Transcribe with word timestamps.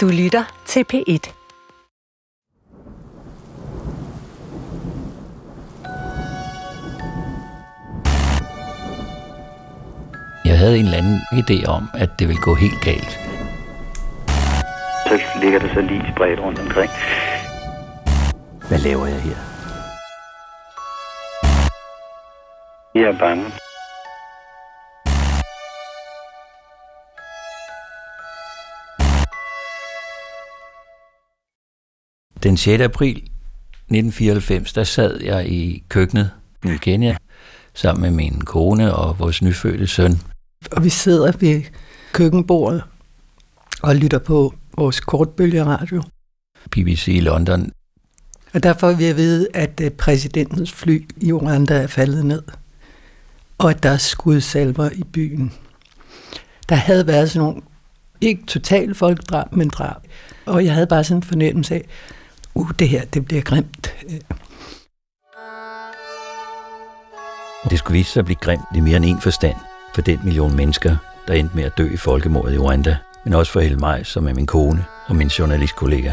Du 0.00 0.08
lytter 0.08 0.44
til 0.66 0.84
P1. 0.92 1.32
Jeg 10.44 10.58
havde 10.58 10.78
en 10.78 10.84
eller 10.84 10.98
anden 10.98 11.20
idé 11.32 11.66
om, 11.66 11.88
at 11.94 12.10
det 12.18 12.28
ville 12.28 12.42
gå 12.42 12.54
helt 12.54 12.80
galt. 12.84 13.12
Så 15.06 15.20
ligger 15.42 15.58
der 15.58 15.74
så 15.74 15.80
lige 15.80 16.12
spredt 16.14 16.40
rundt 16.40 16.58
omkring. 16.58 16.90
Hvad 18.68 18.78
laver 18.78 19.06
jeg 19.06 19.20
her? 19.20 19.36
Jeg 22.94 23.02
er 23.02 23.18
bange. 23.18 23.44
Den 32.42 32.56
6. 32.56 32.82
april 32.82 33.16
1994, 33.16 34.72
der 34.72 34.84
sad 34.84 35.20
jeg 35.20 35.48
i 35.48 35.84
køkkenet 35.88 36.30
i 36.64 36.76
Kenya 36.76 37.16
sammen 37.74 38.02
med 38.02 38.10
min 38.10 38.40
kone 38.40 38.94
og 38.94 39.18
vores 39.18 39.42
nyfødte 39.42 39.86
søn. 39.86 40.20
Og 40.72 40.84
vi 40.84 40.88
sidder 40.88 41.32
ved 41.38 41.62
køkkenbordet 42.12 42.82
og 43.82 43.96
lytter 43.96 44.18
på 44.18 44.54
vores 44.76 45.00
kortbølgeradio. 45.00 46.02
BBC 46.70 47.08
i 47.08 47.20
London. 47.20 47.70
Og 48.54 48.62
der 48.62 48.72
får 48.72 48.92
vi 48.92 49.04
at 49.04 49.16
vide, 49.16 49.48
at 49.54 49.80
øh, 49.82 49.90
præsidentens 49.90 50.72
fly 50.72 51.08
i 51.16 51.32
Rwanda 51.32 51.82
er 51.82 51.86
faldet 51.86 52.26
ned. 52.26 52.42
Og 53.58 53.70
at 53.70 53.82
der 53.82 53.90
er 53.90 53.96
skudsalver 53.96 54.90
i 54.90 55.02
byen. 55.12 55.52
Der 56.68 56.74
havde 56.74 57.06
været 57.06 57.30
sådan 57.30 57.46
nogle, 57.46 57.62
ikke 58.20 58.46
totalt 58.46 58.96
folkedrab, 58.96 59.52
men 59.52 59.68
drab. 59.68 60.02
Og 60.46 60.64
jeg 60.64 60.74
havde 60.74 60.86
bare 60.86 61.04
sådan 61.04 61.18
en 61.18 61.22
fornemmelse 61.22 61.74
af, 61.74 61.84
uh, 62.60 62.70
det 62.78 62.88
her, 62.88 63.04
det 63.04 63.24
bliver 63.24 63.42
grimt. 63.42 63.94
Det 67.70 67.78
skulle 67.78 67.98
vise 67.98 68.10
sig 68.10 68.20
at 68.20 68.24
blive 68.24 68.38
grimt 68.40 68.62
i 68.74 68.80
mere 68.80 68.96
end 68.96 69.04
en 69.04 69.20
forstand 69.20 69.56
for 69.94 70.02
den 70.02 70.20
million 70.24 70.56
mennesker, 70.56 70.96
der 71.28 71.34
endte 71.34 71.56
med 71.56 71.64
at 71.64 71.78
dø 71.78 71.92
i 71.92 71.96
folkemordet 71.96 72.54
i 72.54 72.58
Rwanda, 72.58 72.96
men 73.24 73.34
også 73.34 73.52
for 73.52 73.60
hele 73.60 73.76
mig, 73.76 74.06
som 74.06 74.28
er 74.28 74.34
min 74.34 74.46
kone 74.46 74.84
og 75.06 75.16
min 75.16 75.28
journalistkollega. 75.28 76.12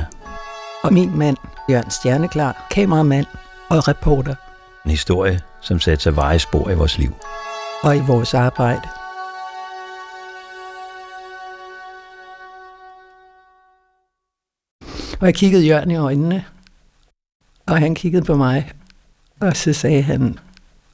Og 0.84 0.94
min 0.94 1.18
mand, 1.18 1.38
Jørgen 1.70 1.92
Stjerneklar, 1.92 2.68
kameramand 2.72 3.26
og 3.70 3.88
reporter. 3.88 4.36
En 4.86 4.92
historie, 4.92 5.40
som 5.62 5.80
satte 5.80 6.04
sig 6.04 6.16
veje 6.16 6.40
spor 6.40 6.70
i 6.70 6.76
vores 6.76 6.98
liv. 6.98 7.16
Og 7.84 7.98
i 7.98 8.00
vores 8.00 8.34
arbejde. 8.34 8.82
Og 15.20 15.26
jeg 15.26 15.36
kiggede 15.36 15.68
Jørgen 15.68 15.92
i 15.92 15.96
øjnene, 15.96 16.46
og 17.66 17.80
han 17.80 17.96
kiggede 17.96 18.26
på 18.26 18.36
mig, 18.36 18.72
og 19.40 19.58
så 19.58 19.74
sagde 19.74 20.02
han, 20.02 20.40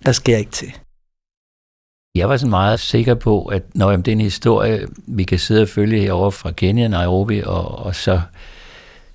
der 0.06 0.12
sker 0.12 0.38
ikke 0.38 0.52
til. 0.52 0.74
Jeg 2.16 2.30
var 2.30 2.38
sådan 2.38 2.50
meget 2.50 2.80
sikker 2.80 3.16
på, 3.16 3.46
at 3.46 3.64
når 3.76 3.96
det 3.96 4.08
er 4.08 4.12
en 4.12 4.22
historie, 4.22 4.88
vi 4.98 5.24
kan 5.24 5.40
sidde 5.40 5.62
og 5.62 5.70
følge 5.70 6.00
herovre 6.00 6.32
fra 6.32 6.52
Kenya, 6.52 6.88
Nairobi, 6.88 7.42
og, 7.46 7.80
og 7.80 7.96
så 7.96 8.22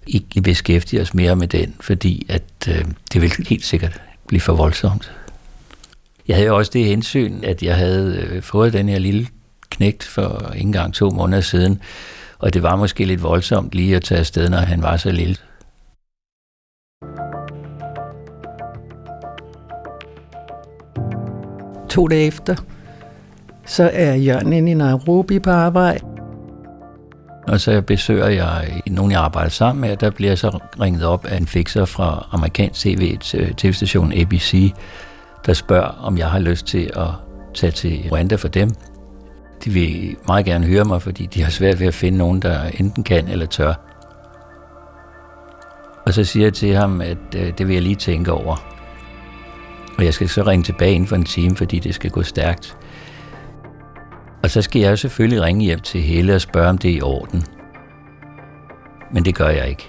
ikke 0.07 0.43
beskæftige 0.43 1.03
os 1.03 1.15
mere 1.15 1.37
med 1.37 1.49
den, 1.49 1.75
fordi 1.81 2.27
at 2.29 2.43
øh, 2.69 2.85
det 3.13 3.23
ville 3.23 3.49
helt 3.49 3.65
sikkert 3.65 4.01
blive 4.27 4.41
for 4.41 4.55
voldsomt. 4.55 5.13
Jeg 6.29 6.37
havde 6.37 6.49
jo 6.49 6.57
også 6.57 6.71
det 6.75 6.85
hensyn, 6.85 7.45
at 7.45 7.63
jeg 7.63 7.77
havde 7.77 8.29
øh, 8.31 8.43
fået 8.43 8.73
den 8.73 8.89
her 8.89 8.99
lille 8.99 9.27
knægt 9.71 10.05
for 10.05 10.51
ikke 10.55 10.67
engang 10.67 10.95
to 10.95 11.11
måneder 11.11 11.41
siden, 11.41 11.83
og 12.39 12.55
det 12.55 12.63
var 12.63 12.77
måske 12.77 13.05
lidt 13.05 13.23
voldsomt 13.23 13.75
lige 13.75 13.97
at 13.97 14.03
tage 14.03 14.19
afsted, 14.19 14.49
når 14.49 14.59
han 14.59 14.83
var 14.83 14.97
så 14.97 15.11
lille. 15.11 15.37
To 21.89 22.09
dage 22.09 22.27
efter, 22.27 22.57
så 23.67 23.91
er 23.93 24.15
Jørgen 24.15 24.53
inde 24.53 24.71
i 24.71 24.75
Nairobi 24.75 25.39
på 25.39 25.51
arbejde. 25.51 26.05
Og 27.49 27.61
så 27.61 27.83
besøger 27.83 28.29
jeg 28.29 28.83
nogen, 28.87 29.13
jeg 29.13 29.21
arbejder 29.21 29.51
sammen 29.51 29.81
med, 29.81 29.97
der 29.97 30.11
bliver 30.11 30.31
jeg 30.31 30.39
så 30.39 30.59
ringet 30.81 31.05
op 31.05 31.25
af 31.25 31.37
en 31.37 31.47
fixer 31.47 31.85
fra 31.85 32.29
amerikansk 32.33 32.81
tv, 32.81 33.19
tv-stationen 33.57 34.21
ABC, 34.21 34.73
der 35.47 35.53
spørger, 35.53 35.89
om 36.03 36.19
jeg 36.19 36.31
har 36.31 36.39
lyst 36.39 36.67
til 36.67 36.91
at 36.97 37.09
tage 37.55 37.73
til 37.73 38.09
Rwanda 38.13 38.35
for 38.35 38.49
dem. 38.49 38.71
De 39.65 39.71
vil 39.71 40.17
meget 40.27 40.45
gerne 40.45 40.67
høre 40.67 40.85
mig, 40.85 41.03
fordi 41.03 41.27
de 41.27 41.43
har 41.43 41.51
svært 41.51 41.81
ved 41.81 41.87
at 41.87 41.95
finde 41.95 42.19
nogen, 42.19 42.43
der 42.43 42.63
enten 42.65 43.05
kan 43.05 43.29
eller 43.29 43.47
tør. 43.47 43.75
Og 46.07 46.15
så 46.15 46.25
siger 46.25 46.47
jeg 46.47 46.55
til 46.55 46.75
ham, 46.75 47.01
at 47.01 47.19
øh, 47.37 47.53
det 47.59 47.69
vil 47.69 47.75
jeg 47.75 47.83
lige 47.83 47.95
tænke 47.95 48.33
over. 48.33 48.57
Og 49.99 50.05
jeg 50.05 50.15
skal 50.15 50.29
så 50.29 50.43
ringe 50.43 50.65
tilbage 50.65 50.93
inden 50.93 51.09
for 51.09 51.17
en 51.17 51.25
time, 51.25 51.57
fordi 51.57 51.79
det 51.79 51.95
skal 51.95 52.11
gå 52.11 52.23
stærkt. 52.23 52.77
Og 54.43 54.51
så 54.51 54.63
skal 54.63 54.83
jeg 54.83 54.99
selvfølgelig 54.99 55.43
ringe 55.43 55.65
hjem 55.65 55.81
til 55.81 56.01
Helle 56.01 56.35
og 56.35 56.41
spørge, 56.41 56.69
om 56.69 56.79
det 56.79 56.91
er 56.91 56.97
i 56.97 57.01
orden. 57.01 57.45
Men 59.13 59.25
det 59.25 59.35
gør 59.35 59.49
jeg 59.49 59.69
ikke. 59.69 59.89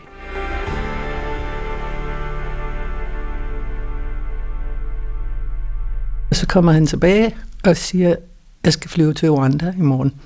Og 6.29 6.35
så 6.35 6.47
kommer 6.47 6.71
han 6.71 6.85
tilbage 6.85 7.35
og 7.65 7.77
siger, 7.77 8.15
jeg 8.63 8.73
skal 8.73 8.89
flyve 8.89 9.13
til 9.13 9.31
Rwanda 9.31 9.73
i 9.77 9.81
morgen. 9.81 10.21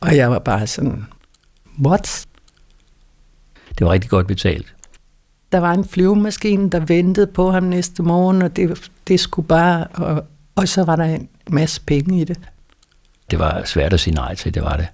Og 0.00 0.16
jeg 0.16 0.30
var 0.30 0.38
bare 0.38 0.66
sådan, 0.66 1.06
what? 1.84 2.26
Det 3.78 3.86
var 3.86 3.92
rigtig 3.92 4.10
godt 4.10 4.26
betalt. 4.26 4.74
Der 5.52 5.58
var 5.58 5.72
en 5.72 5.84
flyvemaskine, 5.84 6.70
der 6.70 6.80
ventede 6.80 7.26
på 7.26 7.50
ham 7.50 7.62
næste 7.62 8.02
morgen, 8.02 8.42
og 8.42 8.56
det, 8.56 8.90
det 9.08 9.20
skulle 9.20 9.48
bare... 9.48 9.86
Og, 9.86 10.24
og 10.54 10.68
så 10.68 10.84
var 10.84 10.96
der 10.96 11.04
en 11.04 11.28
masse 11.50 11.80
penge 11.80 12.20
i 12.20 12.24
det. 12.24 12.38
Det 13.30 13.38
var 13.38 13.64
svært 13.64 13.92
at 13.92 14.00
sige 14.00 14.14
nej 14.14 14.34
til, 14.34 14.54
det 14.54 14.62
var 14.62 14.76
det. 14.76 14.88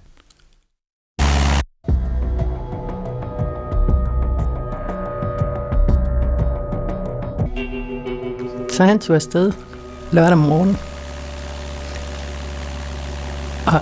Så 8.71 8.83
han 8.83 8.99
tog 8.99 9.15
afsted 9.15 9.51
lørdag 10.11 10.37
morgen. 10.37 10.77
Og 13.67 13.81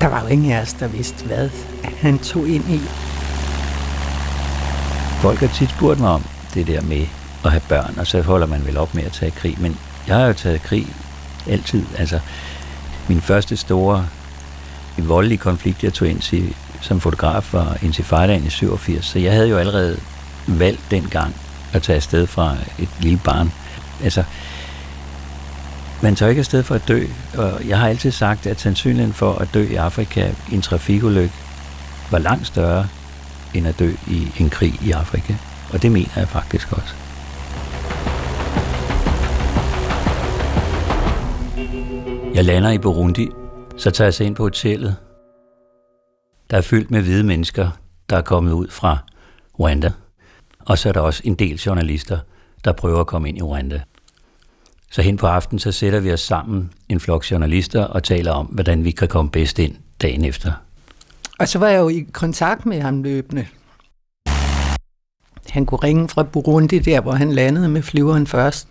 der 0.00 0.06
var 0.06 0.22
jo 0.22 0.26
ingen 0.26 0.52
af 0.52 0.62
os, 0.62 0.72
der 0.72 0.88
vidste, 0.88 1.24
hvad 1.24 1.50
han 2.00 2.18
tog 2.18 2.48
ind 2.48 2.64
i. 2.70 2.80
Folk 5.20 5.40
har 5.40 5.48
tit 5.54 5.70
spurgt 5.70 6.00
mig 6.00 6.10
om 6.10 6.24
det 6.54 6.66
der 6.66 6.82
med 6.82 7.06
at 7.44 7.50
have 7.50 7.62
børn, 7.68 7.94
og 7.98 8.06
så 8.06 8.22
holder 8.22 8.46
man 8.46 8.66
vel 8.66 8.76
op 8.76 8.94
med 8.94 9.04
at 9.04 9.12
tage 9.12 9.30
krig. 9.30 9.56
Men 9.60 9.78
jeg 10.06 10.16
har 10.16 10.26
jo 10.26 10.32
taget 10.32 10.62
krig 10.62 10.86
altid. 11.46 11.84
Altså, 11.98 12.20
min 13.08 13.20
første 13.20 13.56
store 13.56 14.06
voldelige 14.98 15.38
konflikt, 15.38 15.84
jeg 15.84 15.92
tog 15.92 16.08
ind 16.08 16.20
til 16.20 16.54
som 16.80 17.00
fotograf, 17.00 17.54
var 17.54 17.76
Intifadaen 17.82 18.46
i 18.46 18.50
87. 18.50 19.04
Så 19.04 19.18
jeg 19.18 19.32
havde 19.32 19.48
jo 19.48 19.56
allerede 19.56 20.00
valgt 20.46 20.80
dengang 20.90 21.34
at 21.72 21.82
tage 21.82 21.96
afsted 21.96 22.26
fra 22.26 22.56
et 22.78 22.88
lille 23.00 23.20
barn. 23.24 23.52
Altså, 24.04 24.24
man 26.02 26.14
tager 26.14 26.30
ikke 26.30 26.40
afsted 26.40 26.62
for 26.62 26.74
at 26.74 26.88
dø, 26.88 27.04
og 27.38 27.68
jeg 27.68 27.78
har 27.78 27.88
altid 27.88 28.10
sagt, 28.10 28.46
at 28.46 28.60
sandsynligheden 28.60 29.12
for 29.12 29.32
at 29.32 29.48
dø 29.54 29.62
i 29.62 29.74
Afrika 29.74 30.30
i 30.50 30.54
en 30.54 30.62
trafikulykke 30.62 31.34
var 32.10 32.18
langt 32.18 32.46
større 32.46 32.86
end 33.54 33.66
at 33.66 33.78
dø 33.78 33.90
i 34.06 34.32
en 34.40 34.50
krig 34.50 34.72
i 34.82 34.90
Afrika. 34.90 35.34
Og 35.72 35.82
det 35.82 35.92
mener 35.92 36.10
jeg 36.16 36.28
faktisk 36.28 36.72
også. 36.72 36.94
Jeg 42.34 42.44
lander 42.44 42.70
i 42.70 42.78
Burundi, 42.78 43.28
så 43.76 43.90
tager 43.90 44.06
jeg 44.06 44.14
sig 44.14 44.26
ind 44.26 44.36
på 44.36 44.42
hotellet. 44.42 44.96
Der 46.50 46.56
er 46.56 46.60
fyldt 46.60 46.90
med 46.90 47.02
hvide 47.02 47.24
mennesker, 47.24 47.70
der 48.10 48.16
er 48.16 48.22
kommet 48.22 48.52
ud 48.52 48.68
fra 48.68 48.98
Rwanda. 49.60 49.92
Og 50.60 50.78
så 50.78 50.88
er 50.88 50.92
der 50.92 51.00
også 51.00 51.22
en 51.24 51.34
del 51.34 51.56
journalister, 51.56 52.18
der 52.64 52.72
prøver 52.72 53.00
at 53.00 53.06
komme 53.06 53.28
ind 53.28 53.38
i 53.38 53.42
Rwanda. 53.42 53.80
Så 54.90 55.02
hen 55.02 55.16
på 55.16 55.26
aftenen, 55.26 55.58
så 55.58 55.72
sætter 55.72 56.00
vi 56.00 56.12
os 56.12 56.20
sammen, 56.20 56.72
en 56.88 57.00
flok 57.00 57.30
journalister, 57.30 57.84
og 57.84 58.02
taler 58.02 58.32
om, 58.32 58.46
hvordan 58.46 58.84
vi 58.84 58.90
kan 58.90 59.08
komme 59.08 59.30
bedst 59.30 59.58
ind 59.58 59.74
dagen 60.02 60.24
efter. 60.24 60.52
Og 61.38 61.48
så 61.48 61.58
var 61.58 61.68
jeg 61.68 61.80
jo 61.80 61.88
i 61.88 62.06
kontakt 62.12 62.66
med 62.66 62.80
ham 62.80 63.02
løbende. 63.02 63.46
Han 65.50 65.66
kunne 65.66 65.78
ringe 65.78 66.08
fra 66.08 66.22
Burundi, 66.22 66.78
der 66.78 67.00
hvor 67.00 67.12
han 67.12 67.32
landede 67.32 67.68
med 67.68 67.82
flyveren 67.82 68.26
først. 68.26 68.68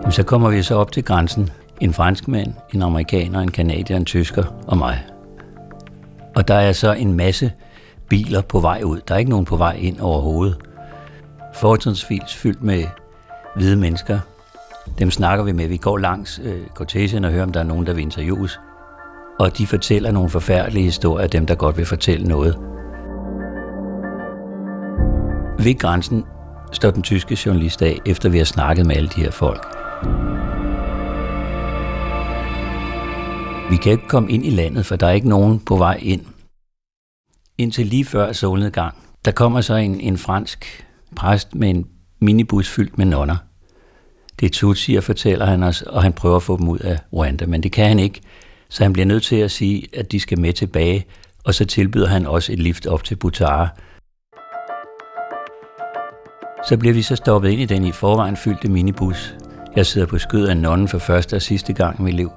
Jamen, 0.00 0.12
så 0.12 0.22
kommer 0.22 0.50
vi 0.50 0.62
så 0.62 0.74
op 0.74 0.92
til 0.92 1.04
grænsen. 1.04 1.50
En 1.80 1.94
franskmand, 1.94 2.54
en 2.74 2.82
amerikaner, 2.82 3.40
en 3.40 3.50
kanadier, 3.50 3.96
en 3.96 4.04
tysker 4.04 4.44
og 4.66 4.78
mig. 4.78 5.04
Og 6.36 6.48
der 6.48 6.54
er 6.54 6.72
så 6.72 6.92
en 6.92 7.14
masse 7.14 7.52
biler 8.08 8.42
på 8.42 8.60
vej 8.60 8.82
ud. 8.84 9.00
Der 9.08 9.14
er 9.14 9.18
ikke 9.18 9.30
nogen 9.30 9.44
på 9.44 9.56
vej 9.56 9.76
ind 9.80 10.00
overhovedet. 10.00 10.56
Fortrinsvis 11.54 12.34
fyldt 12.34 12.62
med 12.62 12.84
hvide 13.56 13.76
mennesker. 13.76 14.18
Dem 14.98 15.10
snakker 15.10 15.44
vi 15.44 15.52
med. 15.52 15.68
Vi 15.68 15.76
går 15.76 15.98
langs 15.98 16.40
øh, 16.44 16.66
kortesen 16.74 17.24
og 17.24 17.30
hører, 17.30 17.42
om 17.42 17.52
der 17.52 17.60
er 17.60 17.64
nogen, 17.64 17.86
der 17.86 17.94
vil 17.94 18.02
interviews. 18.02 18.60
Og 19.40 19.58
de 19.58 19.66
fortæller 19.66 20.10
nogle 20.10 20.30
forfærdelige 20.30 20.84
historier 20.84 21.24
af 21.24 21.30
dem, 21.30 21.46
der 21.46 21.54
godt 21.54 21.76
vil 21.76 21.86
fortælle 21.86 22.28
noget. 22.28 22.58
Ved 25.58 25.78
grænsen 25.78 26.24
står 26.72 26.90
den 26.90 27.02
tyske 27.02 27.38
journalist 27.46 27.82
af, 27.82 27.98
efter 28.06 28.28
vi 28.28 28.38
har 28.38 28.44
snakket 28.44 28.86
med 28.86 28.96
alle 28.96 29.08
de 29.08 29.20
her 29.20 29.30
folk. 29.30 29.66
Vi 33.70 33.76
kan 33.76 33.92
ikke 33.92 34.08
komme 34.08 34.30
ind 34.30 34.46
i 34.46 34.50
landet, 34.50 34.86
for 34.86 34.96
der 34.96 35.06
er 35.06 35.10
ikke 35.10 35.28
nogen 35.28 35.58
på 35.58 35.76
vej 35.76 35.98
ind. 36.02 36.20
Indtil 37.58 37.86
lige 37.86 38.04
før 38.04 38.32
solnedgang, 38.32 38.94
der 39.24 39.30
kommer 39.30 39.60
så 39.60 39.74
en, 39.74 40.00
en 40.00 40.18
fransk 40.18 40.86
præst 41.16 41.54
med 41.54 41.70
en 41.70 41.86
minibus 42.20 42.68
fyldt 42.68 42.98
med 42.98 43.06
nonner. 43.06 43.36
Det 44.40 44.46
er 44.46 44.50
Tutsier, 44.50 45.00
fortæller 45.00 45.46
han 45.46 45.62
os, 45.62 45.82
og 45.82 46.02
han 46.02 46.12
prøver 46.12 46.36
at 46.36 46.42
få 46.42 46.56
dem 46.56 46.68
ud 46.68 46.78
af 46.78 46.98
Rwanda, 47.12 47.46
men 47.46 47.62
det 47.62 47.72
kan 47.72 47.86
han 47.86 47.98
ikke. 47.98 48.20
Så 48.68 48.82
han 48.82 48.92
bliver 48.92 49.06
nødt 49.06 49.22
til 49.22 49.36
at 49.36 49.50
sige, 49.50 49.86
at 49.92 50.12
de 50.12 50.20
skal 50.20 50.40
med 50.40 50.52
tilbage, 50.52 51.06
og 51.44 51.54
så 51.54 51.64
tilbyder 51.64 52.06
han 52.06 52.26
også 52.26 52.52
et 52.52 52.58
lift 52.58 52.86
op 52.86 53.04
til 53.04 53.16
Butare. 53.16 53.68
Så 56.68 56.76
bliver 56.78 56.94
vi 56.94 57.02
så 57.02 57.16
stoppet 57.16 57.50
ind 57.50 57.60
i 57.60 57.64
den 57.64 57.84
i 57.84 57.92
forvejen 57.92 58.36
fyldte 58.36 58.68
minibus. 58.68 59.34
Jeg 59.76 59.86
sidder 59.86 60.06
på 60.06 60.18
skød 60.18 60.46
af 60.46 60.56
nonnen 60.56 60.88
for 60.88 60.98
første 60.98 61.36
og 61.36 61.42
sidste 61.42 61.72
gang 61.72 62.00
i 62.00 62.02
mit 62.02 62.14
liv, 62.14 62.30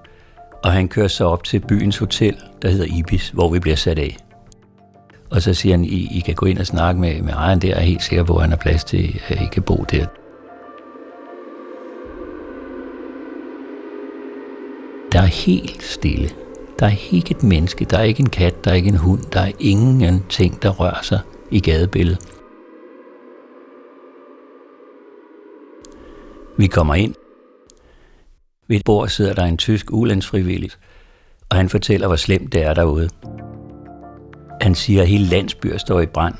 og 0.63 0.71
han 0.71 0.87
kører 0.87 1.07
så 1.07 1.25
op 1.25 1.43
til 1.43 1.59
byens 1.59 1.97
hotel, 1.97 2.37
der 2.61 2.69
hedder 2.69 2.97
Ibis, 2.99 3.29
hvor 3.29 3.49
vi 3.49 3.59
bliver 3.59 3.77
sat 3.77 3.99
af. 3.99 4.17
Og 5.31 5.41
så 5.41 5.53
siger 5.53 5.75
han, 5.75 5.85
I, 5.85 6.17
I 6.17 6.19
kan 6.19 6.35
gå 6.35 6.45
ind 6.45 6.59
og 6.59 6.65
snakke 6.65 7.01
med, 7.01 7.21
med 7.21 7.33
ejeren 7.33 7.59
der, 7.59 7.75
er 7.75 7.79
helt 7.79 8.03
sikker 8.03 8.23
på, 8.23 8.35
at 8.35 8.41
han 8.41 8.49
har 8.49 8.57
plads 8.57 8.83
til, 8.83 9.21
at 9.27 9.41
I 9.41 9.45
kan 9.51 9.63
bo 9.63 9.85
der. 9.91 10.05
Der 15.11 15.21
er 15.21 15.25
helt 15.45 15.83
stille. 15.83 16.29
Der 16.79 16.85
er 16.85 16.95
ikke 17.11 17.31
et 17.31 17.43
menneske, 17.43 17.85
der 17.85 17.97
er 17.97 18.03
ikke 18.03 18.19
en 18.19 18.29
kat, 18.29 18.65
der 18.65 18.71
er 18.71 18.75
ikke 18.75 18.89
en 18.89 18.97
hund, 18.97 19.21
der 19.33 19.39
er 19.39 19.51
ingen 19.59 20.23
ting, 20.29 20.61
der 20.61 20.69
rører 20.69 21.01
sig 21.01 21.19
i 21.51 21.59
gadebilledet. 21.59 22.19
Vi 26.57 26.67
kommer 26.67 26.95
ind. 26.95 27.15
Ved 28.67 28.77
et 28.77 28.85
bord 28.85 29.07
sidder 29.07 29.33
der 29.33 29.43
en 29.43 29.57
tysk 29.57 29.91
ulandsfrivillig, 29.91 30.71
og 31.49 31.57
han 31.57 31.69
fortæller, 31.69 32.07
hvor 32.07 32.15
slemt 32.15 32.53
det 32.53 32.63
er 32.63 32.73
derude. 32.73 33.09
Han 34.61 34.75
siger, 34.75 35.01
at 35.01 35.07
hele 35.07 35.25
landsbyer 35.25 35.77
står 35.77 36.01
i 36.01 36.05
brand, 36.05 36.35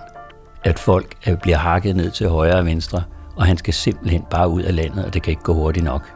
at 0.64 0.80
folk 0.80 1.38
bliver 1.42 1.58
hakket 1.58 1.96
ned 1.96 2.12
til 2.12 2.28
højre 2.28 2.56
og 2.56 2.66
venstre, 2.66 3.04
og 3.36 3.46
han 3.46 3.58
skal 3.58 3.74
simpelthen 3.74 4.24
bare 4.32 4.50
ud 4.50 4.62
af 4.62 4.76
landet, 4.76 5.06
og 5.06 5.14
det 5.14 5.24
kan 5.24 5.32
ikke 5.32 5.44
gå 5.44 5.54
hurtigt 5.54 5.84
nok. 5.84 6.10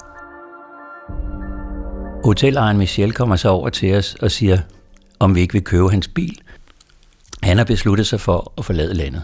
Hotelejeren 2.24 2.78
Michel 2.78 3.14
kommer 3.14 3.36
så 3.36 3.50
over 3.50 3.70
til 3.70 3.96
os 3.96 4.16
og 4.16 4.32
siger, 4.32 4.58
om 5.20 5.36
vi 5.36 5.42
ikke 5.42 5.54
vil 5.54 5.64
købe 5.64 5.90
hans 5.90 6.08
bil. 6.08 6.42
Han 7.44 7.58
har 7.58 7.66
besluttet 7.66 8.08
sig 8.08 8.20
for 8.20 8.54
at 8.58 8.66
forlade 8.66 8.94
landet. 8.94 9.24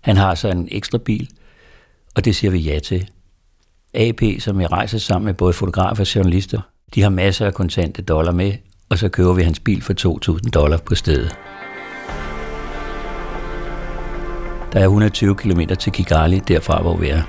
Han 0.00 0.16
har 0.16 0.34
så 0.34 0.48
en 0.48 0.68
ekstra 0.70 0.98
bil, 0.98 1.28
og 2.14 2.24
det 2.24 2.36
siger 2.36 2.50
vi 2.50 2.58
ja 2.58 2.78
til. 2.78 3.10
AP, 3.94 4.22
som 4.38 4.60
jeg 4.60 4.72
rejser 4.72 4.98
sammen 4.98 5.26
med 5.26 5.34
både 5.34 5.52
fotografer 5.52 6.02
og 6.02 6.14
journalister, 6.14 6.60
de 6.94 7.02
har 7.02 7.10
masser 7.10 7.46
af 7.46 7.54
kontante 7.54 8.02
dollar 8.02 8.32
med, 8.32 8.52
og 8.88 8.98
så 8.98 9.08
køber 9.08 9.32
vi 9.32 9.42
hans 9.42 9.60
bil 9.60 9.82
for 9.82 9.94
2.000 10.38 10.50
dollar 10.50 10.76
på 10.76 10.94
stedet. 10.94 11.36
Der 14.72 14.80
er 14.80 14.84
120 14.84 15.34
km 15.34 15.60
til 15.78 15.92
Kigali, 15.92 16.38
derfra 16.38 16.82
hvor 16.82 16.96
vi 16.96 17.08
er. 17.08 17.22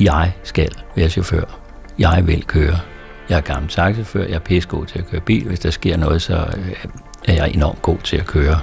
Jeg 0.00 0.32
skal 0.42 0.68
være 0.96 1.08
chauffør. 1.08 1.60
Jeg 1.98 2.22
vil 2.26 2.44
køre. 2.44 2.78
Jeg 3.28 3.36
er 3.36 3.40
gammel 3.40 3.68
taxichauffør, 3.70 4.24
jeg 4.24 4.34
er 4.34 4.38
pissegod 4.38 4.86
til 4.86 4.98
at 4.98 5.06
køre 5.06 5.20
bil. 5.20 5.46
Hvis 5.46 5.60
der 5.60 5.70
sker 5.70 5.96
noget, 5.96 6.22
så 6.22 6.34
øh, 6.34 6.84
er 7.24 7.34
jeg 7.34 7.54
enormt 7.54 7.82
god 7.82 7.98
til 7.98 8.16
at 8.16 8.26
køre. 8.26 8.60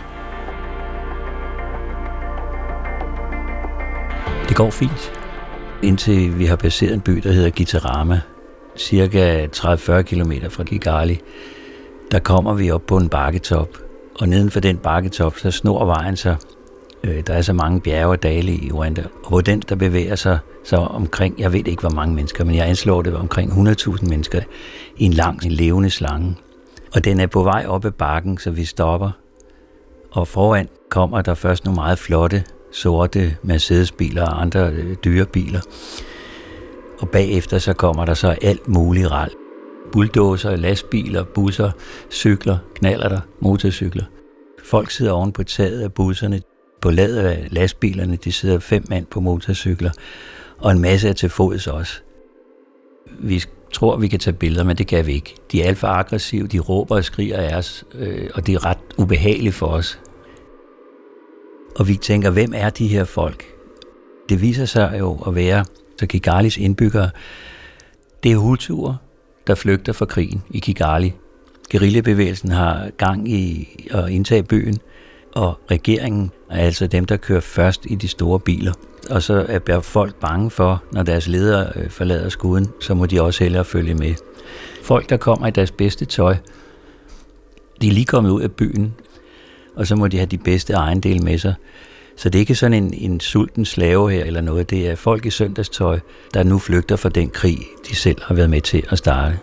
Det 4.49 4.57
går 4.57 4.69
fint, 4.69 5.11
indtil 5.83 6.39
vi 6.39 6.45
har 6.45 6.55
passeret 6.55 6.93
en 6.93 7.01
by, 7.01 7.11
der 7.11 7.31
hedder 7.31 7.49
Gitarama, 7.49 8.21
cirka 8.77 9.45
30-40 9.45 10.01
km 10.01 10.31
fra 10.49 10.63
Kigali. 10.63 11.19
Der 12.11 12.19
kommer 12.19 12.53
vi 12.53 12.71
op 12.71 12.85
på 12.87 12.97
en 12.97 13.09
bakketop, 13.09 13.69
og 14.19 14.29
neden 14.29 14.51
for 14.51 14.59
den 14.59 14.77
bakketop, 14.77 15.37
så 15.37 15.51
snor 15.51 15.85
vejen 15.85 16.17
sig 16.17 16.35
Øh, 17.03 17.23
der 17.27 17.33
er 17.33 17.41
så 17.41 17.53
mange 17.53 17.81
bjerge 17.81 18.11
og 18.11 18.23
dale 18.23 18.51
i 18.51 18.71
Rwanda, 18.71 19.03
og 19.23 19.29
hvor 19.29 19.41
den, 19.41 19.59
der 19.69 19.75
bevæger 19.75 20.15
sig 20.15 20.39
så 20.63 20.77
omkring, 20.77 21.39
jeg 21.39 21.53
ved 21.53 21.67
ikke 21.67 21.81
hvor 21.81 21.89
mange 21.89 22.15
mennesker, 22.15 22.45
men 22.45 22.55
jeg 22.55 22.67
anslår 22.67 23.01
det 23.01 23.15
omkring 23.15 23.51
100.000 23.51 24.09
mennesker 24.09 24.41
i 24.97 25.05
en 25.05 25.13
lang, 25.13 25.45
en 25.45 25.51
levende 25.51 25.89
slange. 25.89 26.35
Og 26.93 27.05
den 27.05 27.19
er 27.19 27.27
på 27.27 27.43
vej 27.43 27.65
op 27.67 27.85
ad 27.85 27.91
bakken, 27.91 28.37
så 28.37 28.51
vi 28.51 28.65
stopper. 28.65 29.11
Og 30.11 30.27
foran 30.27 30.69
kommer 30.89 31.21
der 31.21 31.33
først 31.33 31.65
nogle 31.65 31.75
meget 31.75 31.99
flotte, 31.99 32.43
sorte 32.71 33.37
Mercedes-biler 33.43 34.23
og 34.23 34.41
andre 34.41 34.69
øh, 34.69 34.95
dyre 35.03 35.25
biler. 35.25 35.61
Og 36.99 37.09
bagefter 37.09 37.57
så 37.57 37.73
kommer 37.73 38.05
der 38.05 38.13
så 38.13 38.35
alt 38.41 38.67
muligt 38.67 39.11
rald. 39.11 39.31
Bulldozer, 39.91 40.55
lastbiler, 40.55 41.23
busser, 41.23 41.71
cykler, 42.11 42.57
knaller 42.75 43.19
motorcykler. 43.39 44.03
Folk 44.63 44.91
sidder 44.91 45.11
oven 45.11 45.31
på 45.31 45.43
taget 45.43 45.81
af 45.81 45.93
busserne. 45.93 46.41
På 46.81 46.91
ladet 46.91 47.17
af 47.17 47.47
lastbilerne, 47.51 48.15
de 48.15 48.31
sidder 48.31 48.59
fem 48.59 48.83
mand 48.89 49.05
på 49.05 49.19
motorcykler, 49.19 49.91
og 50.57 50.71
en 50.71 50.79
masse 50.79 51.09
er 51.09 51.13
til 51.13 51.29
fods 51.29 51.67
også. 51.67 52.01
Vi 53.19 53.43
tror, 53.73 53.97
vi 53.97 54.07
kan 54.07 54.19
tage 54.19 54.33
billeder, 54.33 54.63
men 54.63 54.77
det 54.77 54.87
kan 54.87 55.05
vi 55.05 55.13
ikke. 55.13 55.35
De 55.51 55.61
er 55.61 55.67
alt 55.67 55.77
for 55.77 55.87
aggressive, 55.87 56.47
de 56.47 56.59
råber 56.59 56.95
og 56.95 57.03
skriger 57.03 57.37
af 57.37 57.57
os, 57.57 57.85
øh, 57.95 58.29
og 58.33 58.47
det 58.47 58.55
er 58.55 58.65
ret 58.65 58.77
ubehageligt 58.97 59.55
for 59.55 59.67
os. 59.67 59.99
Og 61.75 61.87
vi 61.87 61.95
tænker, 61.95 62.29
hvem 62.29 62.53
er 62.55 62.69
de 62.69 62.87
her 62.87 63.03
folk? 63.03 63.43
Det 64.29 64.41
viser 64.41 64.65
sig 64.65 64.95
jo 64.99 65.17
at 65.27 65.35
være 65.35 65.65
så 65.99 66.07
Kigalis 66.07 66.57
indbyggere. 66.57 67.09
Det 68.23 68.31
er 68.31 68.35
Hutuer, 68.35 68.95
der 69.47 69.55
flygter 69.55 69.93
fra 69.93 70.05
krigen 70.05 70.43
i 70.49 70.59
Kigali. 70.59 71.13
Guerillabevægelsen 71.71 72.51
har 72.51 72.89
gang 72.97 73.31
i 73.31 73.69
at 73.91 74.09
indtage 74.09 74.43
byen, 74.43 74.77
og 75.35 75.59
regeringen 75.71 76.31
er 76.49 76.65
altså 76.65 76.87
dem, 76.87 77.05
der 77.05 77.17
kører 77.17 77.39
først 77.39 77.85
i 77.85 77.95
de 77.95 78.07
store 78.07 78.39
biler. 78.39 78.73
Og 79.09 79.23
så 79.23 79.45
er 79.67 79.79
folk 79.79 80.15
bange 80.15 80.51
for, 80.51 80.83
når 80.91 81.03
deres 81.03 81.27
ledere 81.27 81.71
øh, 81.75 81.89
forlader 81.89 82.29
skuden, 82.29 82.67
så 82.79 82.93
må 82.93 83.05
de 83.05 83.21
også 83.21 83.43
hellere 83.43 83.65
følge 83.65 83.93
med. 83.93 84.15
Folk, 84.83 85.09
der 85.09 85.17
kommer 85.17 85.47
i 85.47 85.51
deres 85.51 85.71
bedste 85.71 86.05
tøj, 86.05 86.35
de 87.81 87.87
er 87.87 87.91
lige 87.91 88.05
kommet 88.05 88.29
ud 88.29 88.41
af 88.41 88.51
byen, 88.51 88.93
og 89.75 89.87
så 89.87 89.95
må 89.95 90.07
de 90.07 90.17
have 90.17 90.27
de 90.27 90.37
bedste 90.37 90.73
ejendele 90.73 91.19
med 91.19 91.37
sig. 91.37 91.53
Så 92.15 92.29
det 92.29 92.39
er 92.39 92.39
ikke 92.39 92.55
sådan 92.55 92.83
en, 92.83 92.93
en 92.93 93.19
sulten 93.19 93.65
slave 93.65 94.11
her 94.11 94.23
eller 94.25 94.41
noget. 94.41 94.69
Det 94.69 94.89
er 94.89 94.95
folk 94.95 95.25
i 95.25 95.29
søndagstøj, 95.29 95.99
der 96.33 96.43
nu 96.43 96.59
flygter 96.59 96.95
fra 96.95 97.09
den 97.09 97.29
krig, 97.29 97.57
de 97.89 97.95
selv 97.95 98.21
har 98.23 98.35
været 98.35 98.49
med 98.49 98.61
til 98.61 98.83
at 98.89 98.97
starte. 98.97 99.39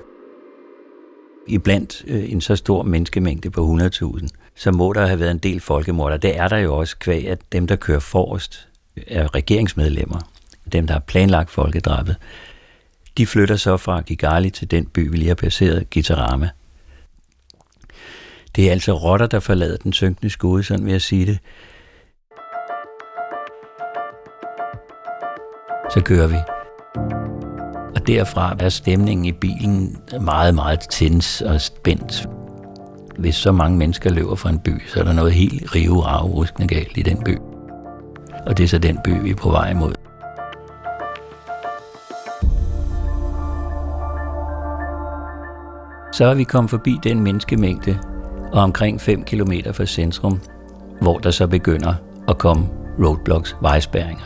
I 1.46 1.58
blandt 1.58 2.04
øh, 2.06 2.32
en 2.32 2.40
så 2.40 2.56
stor 2.56 2.82
menneskemængde 2.82 3.50
på 3.50 3.78
100.000, 3.80 4.28
så 4.56 4.72
må 4.72 4.92
der 4.92 5.06
have 5.06 5.20
været 5.20 5.30
en 5.30 5.38
del 5.38 5.60
folkemorder. 5.60 6.16
Det 6.16 6.38
er 6.38 6.48
der 6.48 6.58
jo 6.58 6.76
også 6.76 6.96
kvæg, 6.98 7.28
at 7.28 7.38
dem, 7.52 7.66
der 7.66 7.76
kører 7.76 8.00
forrest, 8.00 8.68
er 9.06 9.34
regeringsmedlemmer. 9.34 10.18
Dem, 10.72 10.86
der 10.86 10.94
har 10.94 11.00
planlagt 11.00 11.50
folkedrabet. 11.50 12.16
De 13.18 13.26
flytter 13.26 13.56
så 13.56 13.76
fra 13.76 14.00
Kigali 14.00 14.50
til 14.50 14.70
den 14.70 14.86
by, 14.86 15.10
vi 15.10 15.16
lige 15.16 15.28
har 15.28 15.34
passeret, 15.34 15.90
Gitarama. 15.90 16.50
Det 18.56 18.68
er 18.68 18.72
altså 18.72 18.92
rotter, 18.92 19.26
der 19.26 19.40
forlader 19.40 19.76
den 19.76 19.92
synkende 19.92 20.30
skude, 20.30 20.62
sådan 20.62 20.84
vil 20.84 20.92
jeg 20.92 21.02
sige 21.02 21.26
det. 21.26 21.38
Så 25.94 26.00
kører 26.04 26.26
vi. 26.26 26.36
Og 27.94 28.06
derfra 28.06 28.56
er 28.60 28.68
stemningen 28.68 29.25
i 29.25 29.32
bilen 29.32 29.96
meget, 30.20 30.54
meget 30.54 30.80
tens 30.90 31.40
og 31.40 31.60
spændt 31.60 32.28
hvis 33.18 33.35
så 33.35 33.52
mange 33.52 33.78
mennesker 33.78 34.11
løber 34.11 34.35
fra 34.35 34.50
en 34.50 34.58
by, 34.58 34.82
så 34.87 35.00
er 35.00 35.04
der 35.04 35.12
noget 35.12 35.32
helt 35.32 35.75
rive 35.75 36.23
ruskende 36.23 36.68
galt 36.68 36.96
i 36.96 37.02
den 37.02 37.23
by. 37.25 37.38
Og 38.46 38.58
det 38.58 38.64
er 38.64 38.68
så 38.68 38.78
den 38.78 38.99
by, 39.04 39.11
vi 39.23 39.30
er 39.30 39.35
på 39.35 39.50
vej 39.50 39.70
imod. 39.70 39.92
Så 46.12 46.25
er 46.25 46.35
vi 46.35 46.44
kommet 46.44 46.70
forbi 46.70 46.99
den 47.02 47.20
menneskemængde, 47.20 47.99
og 48.52 48.62
omkring 48.62 49.00
5 49.00 49.25
km 49.25 49.52
fra 49.73 49.87
centrum, 49.87 50.40
hvor 51.00 51.18
der 51.18 51.30
så 51.30 51.46
begynder 51.46 51.94
at 52.28 52.38
komme 52.38 52.68
roadblocks, 52.99 53.56
vejspærringer. 53.61 54.25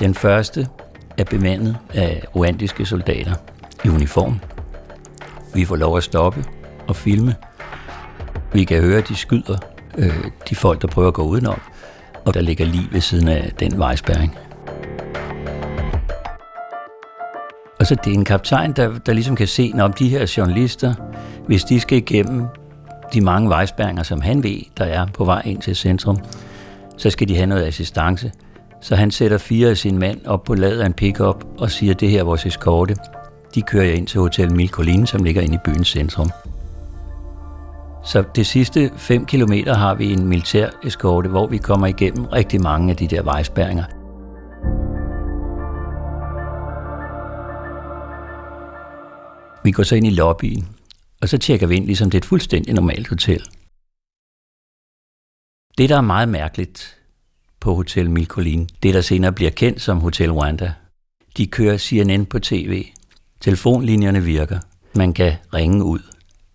Den 0.00 0.14
første 0.14 0.68
er 1.18 1.24
bemandet 1.24 1.76
af 1.94 2.22
ruandiske 2.36 2.86
soldater 2.86 3.34
i 3.84 3.88
uniform. 3.88 4.40
Vi 5.54 5.64
får 5.64 5.76
lov 5.76 5.96
at 5.96 6.02
stoppe, 6.02 6.44
og 6.88 6.96
filme. 6.96 7.34
Vi 8.52 8.64
kan 8.64 8.82
høre, 8.82 8.98
at 8.98 9.08
de 9.08 9.16
skyder 9.16 9.58
øh, 9.98 10.24
de 10.50 10.56
folk, 10.56 10.82
der 10.82 10.88
prøver 10.88 11.08
at 11.08 11.14
gå 11.14 11.22
udenom, 11.22 11.60
og 12.24 12.34
der 12.34 12.40
ligger 12.40 12.64
lige 12.64 12.88
ved 12.90 13.00
siden 13.00 13.28
af 13.28 13.52
den 13.60 13.78
vejspæring. 13.78 14.36
Og 17.80 17.86
så 17.86 17.94
det 18.04 18.10
er 18.10 18.14
en 18.14 18.24
kaptajn, 18.24 18.72
der, 18.72 18.98
der 18.98 19.12
ligesom 19.12 19.36
kan 19.36 19.46
se, 19.46 19.72
når 19.74 19.88
de 19.88 20.08
her 20.08 20.32
journalister, 20.36 20.94
hvis 21.46 21.64
de 21.64 21.80
skal 21.80 21.98
igennem 21.98 22.46
de 23.12 23.20
mange 23.20 23.48
vejspæringer, 23.48 24.02
som 24.02 24.20
han 24.20 24.42
ved, 24.42 24.60
der 24.78 24.84
er 24.84 25.06
på 25.14 25.24
vej 25.24 25.42
ind 25.44 25.62
til 25.62 25.76
centrum, 25.76 26.18
så 26.96 27.10
skal 27.10 27.28
de 27.28 27.36
have 27.36 27.46
noget 27.46 27.64
assistance. 27.64 28.32
Så 28.80 28.96
han 28.96 29.10
sætter 29.10 29.38
fire 29.38 29.68
af 29.68 29.76
sine 29.76 29.98
mænd 29.98 30.26
op 30.26 30.44
på 30.44 30.54
ladet 30.54 30.80
af 30.80 30.86
en 30.86 30.92
pickup 30.92 31.44
og 31.58 31.70
siger, 31.70 31.94
det 31.94 32.10
her 32.10 32.20
er 32.20 32.24
vores 32.24 32.46
eskorte. 32.46 32.96
De 33.54 33.62
kører 33.62 33.92
ind 33.92 34.06
til 34.06 34.20
Hotel 34.20 34.52
Milkolin, 34.52 35.06
som 35.06 35.22
ligger 35.22 35.42
inde 35.42 35.54
i 35.54 35.58
byens 35.64 35.88
centrum. 35.88 36.30
Så 38.04 38.24
det 38.34 38.46
sidste 38.46 38.90
5 38.96 39.26
km 39.26 39.52
har 39.66 39.94
vi 39.94 40.12
en 40.12 40.26
militær 40.26 40.70
eskorte, 40.84 41.28
hvor 41.28 41.46
vi 41.46 41.58
kommer 41.58 41.86
igennem 41.86 42.24
rigtig 42.24 42.62
mange 42.62 42.90
af 42.90 42.96
de 42.96 43.08
der 43.08 43.22
vejspæringer. 43.22 43.84
Vi 49.64 49.70
går 49.70 49.82
så 49.82 49.96
ind 49.96 50.06
i 50.06 50.10
lobbyen, 50.10 50.68
og 51.22 51.28
så 51.28 51.38
tjekker 51.38 51.66
vi 51.66 51.76
ind, 51.76 51.86
ligesom 51.86 52.10
det 52.10 52.18
er 52.18 52.20
et 52.20 52.24
fuldstændig 52.24 52.74
normalt 52.74 53.08
hotel. 53.08 53.42
Det, 55.78 55.88
der 55.88 55.96
er 55.96 56.00
meget 56.00 56.28
mærkeligt 56.28 56.96
på 57.60 57.74
Hotel 57.74 58.10
Milcolin, 58.10 58.68
det 58.82 58.94
der 58.94 59.00
senere 59.00 59.32
bliver 59.32 59.50
kendt 59.50 59.80
som 59.80 60.00
Hotel 60.00 60.32
Rwanda, 60.32 60.72
de 61.36 61.46
kører 61.46 61.78
CNN 61.78 62.26
på 62.26 62.38
tv. 62.38 62.86
Telefonlinjerne 63.40 64.22
virker. 64.22 64.58
Man 64.96 65.12
kan 65.12 65.32
ringe 65.54 65.84
ud. 65.84 66.13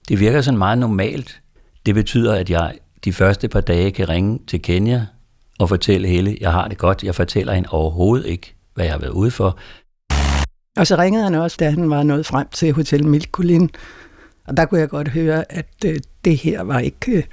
Det 0.10 0.20
virker 0.20 0.42
sådan 0.42 0.58
meget 0.58 0.78
normalt. 0.78 1.42
Det 1.86 1.96
betyder, 1.96 2.36
at 2.36 2.50
jeg 2.50 2.78
de 3.06 3.14
første 3.14 3.48
par 3.48 3.62
dage 3.62 3.92
kan 3.92 4.10
ringe 4.10 4.40
til 4.48 4.62
Kenya 4.62 5.06
og 5.60 5.70
fortælle 5.70 6.08
hele, 6.08 6.38
jeg 6.42 6.52
har 6.52 6.68
det 6.68 6.78
godt. 6.78 7.04
Jeg 7.04 7.16
fortæller 7.16 7.54
hende 7.54 7.70
overhovedet 7.72 8.26
ikke, 8.26 8.56
hvad 8.74 8.86
jeg 8.86 8.94
har 8.94 9.00
været 9.00 9.12
ude 9.12 9.32
for. 9.32 9.60
Og 10.78 10.88
så 10.88 10.96
ringede 10.98 11.24
han 11.24 11.36
også, 11.36 11.58
da 11.60 11.70
han 11.70 11.90
var 11.90 12.04
nået 12.04 12.26
frem 12.26 12.48
til 12.52 12.74
Hotel 12.74 13.08
Milkulin. 13.08 13.70
Og 14.48 14.58
der 14.58 14.66
kunne 14.66 14.80
jeg 14.80 14.90
godt 14.90 15.08
høre, 15.08 15.52
at 15.52 15.86
øh, 15.86 16.00
det 16.26 16.38
her 16.38 16.62
var 16.62 16.80
ikke 16.80 17.12
øh, 17.12 17.24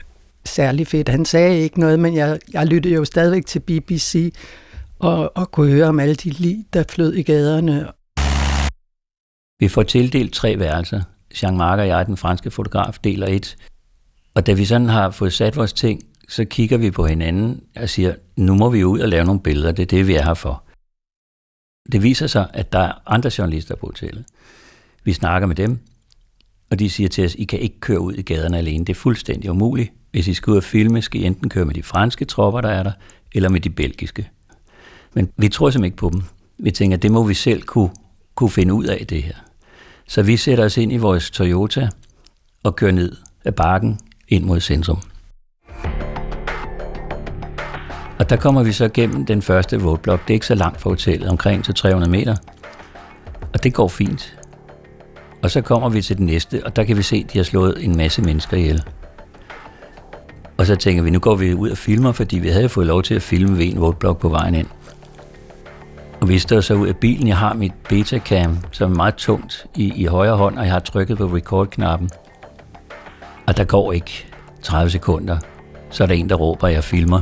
særlig 0.44 0.86
fedt. 0.86 1.08
Han 1.08 1.24
sagde 1.24 1.60
ikke 1.60 1.80
noget, 1.80 2.00
men 2.00 2.16
jeg, 2.16 2.38
jeg 2.52 2.66
lyttede 2.66 2.94
jo 2.94 3.04
stadigvæk 3.04 3.46
til 3.46 3.60
BBC 3.60 4.34
og, 4.98 5.36
og 5.36 5.50
kunne 5.50 5.72
høre 5.72 5.86
om 5.86 6.00
alle 6.00 6.14
de 6.14 6.30
lig, 6.30 6.64
der 6.72 6.84
flød 6.88 7.14
i 7.14 7.22
gaderne. 7.22 7.88
Vi 9.60 9.68
får 9.68 9.82
tildelt 9.82 10.32
tre 10.32 10.58
værelser. 10.58 11.02
Jean-Marc 11.36 11.78
og 11.78 11.88
jeg, 11.88 12.06
den 12.06 12.16
franske 12.16 12.50
fotograf, 12.50 12.98
deler 13.04 13.26
et. 13.26 13.56
Og 14.34 14.46
da 14.46 14.52
vi 14.52 14.64
sådan 14.64 14.88
har 14.88 15.10
fået 15.10 15.32
sat 15.32 15.56
vores 15.56 15.72
ting, 15.72 16.02
så 16.28 16.44
kigger 16.44 16.78
vi 16.78 16.90
på 16.90 17.06
hinanden 17.06 17.60
og 17.76 17.88
siger, 17.88 18.14
nu 18.36 18.54
må 18.54 18.70
vi 18.70 18.84
ud 18.84 19.00
og 19.00 19.08
lave 19.08 19.24
nogle 19.24 19.40
billeder, 19.40 19.72
det 19.72 19.82
er 19.82 19.86
det, 19.86 20.06
vi 20.06 20.14
er 20.14 20.24
her 20.24 20.34
for. 20.34 20.62
Det 21.92 22.02
viser 22.02 22.26
sig, 22.26 22.46
at 22.54 22.72
der 22.72 22.78
er 22.78 22.92
andre 23.06 23.30
journalister 23.38 23.76
på 23.76 23.86
hotellet. 23.86 24.24
Vi 25.04 25.12
snakker 25.12 25.48
med 25.48 25.56
dem, 25.56 25.78
og 26.70 26.78
de 26.78 26.90
siger 26.90 27.08
til 27.08 27.24
os, 27.24 27.34
I 27.34 27.44
kan 27.44 27.58
ikke 27.58 27.80
køre 27.80 28.00
ud 28.00 28.12
i 28.12 28.22
gaderne 28.22 28.58
alene. 28.58 28.84
Det 28.84 28.92
er 28.92 28.94
fuldstændig 28.94 29.50
umuligt. 29.50 29.92
Hvis 30.10 30.28
I 30.28 30.34
skal 30.34 30.50
ud 30.50 30.56
og 30.56 30.64
filme, 30.64 31.02
skal 31.02 31.20
I 31.20 31.24
enten 31.24 31.48
køre 31.48 31.64
med 31.64 31.74
de 31.74 31.82
franske 31.82 32.24
tropper, 32.24 32.60
der 32.60 32.68
er 32.68 32.82
der, 32.82 32.92
eller 33.34 33.48
med 33.48 33.60
de 33.60 33.70
belgiske. 33.70 34.30
Men 35.14 35.32
vi 35.36 35.48
tror 35.48 35.70
simpelthen 35.70 35.84
ikke 35.84 35.96
på 35.96 36.10
dem. 36.10 36.22
Vi 36.58 36.70
tænker, 36.70 36.96
det 36.96 37.12
må 37.12 37.22
vi 37.22 37.34
selv 37.34 37.62
kunne, 37.62 37.90
kunne 38.34 38.50
finde 38.50 38.74
ud 38.74 38.84
af 38.84 39.06
det 39.06 39.22
her. 39.22 39.34
Så 40.08 40.22
vi 40.22 40.36
sætter 40.36 40.64
os 40.64 40.76
ind 40.76 40.92
i 40.92 40.96
vores 40.96 41.30
Toyota 41.30 41.88
og 42.62 42.76
kører 42.76 42.92
ned 42.92 43.16
ad 43.44 43.52
bakken 43.52 44.00
ind 44.28 44.44
mod 44.44 44.60
centrum. 44.60 44.98
Og 48.18 48.30
der 48.30 48.36
kommer 48.36 48.62
vi 48.62 48.72
så 48.72 48.88
gennem 48.88 49.26
den 49.26 49.42
første 49.42 49.84
roadblock. 49.84 50.22
Det 50.22 50.30
er 50.30 50.34
ikke 50.34 50.46
så 50.46 50.54
langt 50.54 50.80
fra 50.80 50.90
hotellet, 50.90 51.28
omkring 51.28 51.64
til 51.64 51.74
300 51.74 52.10
meter. 52.10 52.36
Og 53.54 53.64
det 53.64 53.74
går 53.74 53.88
fint. 53.88 54.38
Og 55.42 55.50
så 55.50 55.60
kommer 55.60 55.88
vi 55.88 56.02
til 56.02 56.18
den 56.18 56.26
næste, 56.26 56.62
og 56.64 56.76
der 56.76 56.84
kan 56.84 56.96
vi 56.96 57.02
se, 57.02 57.24
at 57.26 57.32
de 57.32 57.38
har 57.38 57.44
slået 57.44 57.84
en 57.84 57.96
masse 57.96 58.22
mennesker 58.22 58.56
ihjel. 58.56 58.82
Og 60.56 60.66
så 60.66 60.76
tænker 60.76 61.02
vi, 61.02 61.10
nu 61.10 61.18
går 61.18 61.34
vi 61.34 61.54
ud 61.54 61.70
og 61.70 61.78
filmer, 61.78 62.12
fordi 62.12 62.38
vi 62.38 62.48
havde 62.48 62.68
fået 62.68 62.86
lov 62.86 63.02
til 63.02 63.14
at 63.14 63.22
filme 63.22 63.58
ved 63.58 63.66
en 63.66 63.78
roadblock 63.78 64.18
på 64.18 64.28
vejen 64.28 64.54
ind. 64.54 64.66
Og 66.26 66.30
vi 66.30 66.38
står 66.38 66.60
så 66.60 66.74
ud 66.74 66.88
af 66.88 66.96
bilen. 66.96 67.28
Jeg 67.28 67.36
har 67.36 67.54
mit 67.54 67.72
Betacam, 67.88 68.58
som 68.72 68.92
er 68.92 68.96
meget 68.96 69.14
tungt 69.14 69.66
i, 69.74 69.92
i 69.94 70.04
højre 70.04 70.36
hånd, 70.36 70.58
og 70.58 70.64
jeg 70.64 70.72
har 70.72 70.80
trykket 70.80 71.18
på 71.18 71.24
record-knappen. 71.24 72.10
Og 73.46 73.56
der 73.56 73.64
går 73.64 73.92
ikke 73.92 74.26
30 74.62 74.90
sekunder, 74.90 75.38
så 75.90 76.02
er 76.02 76.06
der 76.06 76.14
en, 76.14 76.28
der 76.28 76.34
råber, 76.34 76.66
at 76.66 76.74
jeg 76.74 76.84
filmer. 76.84 77.20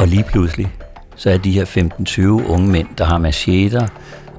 Og 0.00 0.06
lige 0.06 0.24
pludselig, 0.24 0.72
så 1.16 1.30
er 1.30 1.38
de 1.38 1.52
her 1.52 1.64
15-20 2.44 2.50
unge 2.50 2.68
mænd, 2.68 2.88
der 2.98 3.04
har 3.04 3.18
macheter 3.18 3.86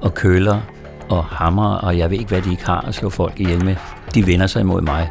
og 0.00 0.14
køller 0.14 0.60
og 1.08 1.24
hammer, 1.24 1.74
og 1.74 1.98
jeg 1.98 2.10
ved 2.10 2.18
ikke, 2.18 2.28
hvad 2.28 2.42
de 2.42 2.50
ikke 2.50 2.66
har 2.66 2.80
at 2.80 2.94
slå 2.94 3.10
folk 3.10 3.40
ihjel 3.40 3.64
med. 3.64 3.76
De 4.14 4.26
vender 4.26 4.46
sig 4.46 4.60
imod 4.60 4.82
mig. 4.82 5.10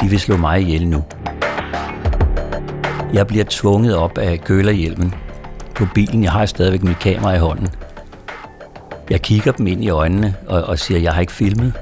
De 0.00 0.08
vil 0.08 0.20
slå 0.20 0.36
mig 0.36 0.60
ihjel 0.60 0.88
nu. 0.88 1.04
Jeg 3.12 3.26
bliver 3.26 3.44
tvunget 3.48 3.96
op 3.96 4.18
af 4.18 4.40
kølerhjelmen 4.40 5.14
på 5.74 5.86
bilen. 5.94 6.24
Jeg 6.24 6.32
har 6.32 6.46
stadigvæk 6.46 6.82
mit 6.82 6.98
kamera 6.98 7.34
i 7.34 7.38
hånden. 7.38 7.68
Jeg 9.10 9.22
kigger 9.22 9.52
dem 9.52 9.66
ind 9.66 9.84
i 9.84 9.88
øjnene 9.88 10.34
og, 10.46 10.62
og 10.62 10.78
siger, 10.78 11.00
jeg 11.00 11.12
har 11.12 11.20
ikke 11.20 11.32
filmet. 11.32 11.72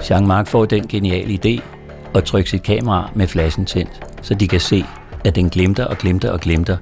Jean-Marc 0.00 0.44
får 0.44 0.64
den 0.64 0.88
geniale 0.88 1.38
idé 1.44 1.62
at 2.14 2.24
trykke 2.24 2.50
sit 2.50 2.62
kamera 2.62 3.10
med 3.14 3.26
flashen 3.26 3.64
tændt, 3.64 4.06
så 4.22 4.34
de 4.34 4.48
kan 4.48 4.60
se, 4.60 4.84
at 5.24 5.34
den 5.34 5.50
glimter 5.50 5.84
og 5.84 5.98
glimter 5.98 6.30
og 6.30 6.40
glimter. 6.40 6.76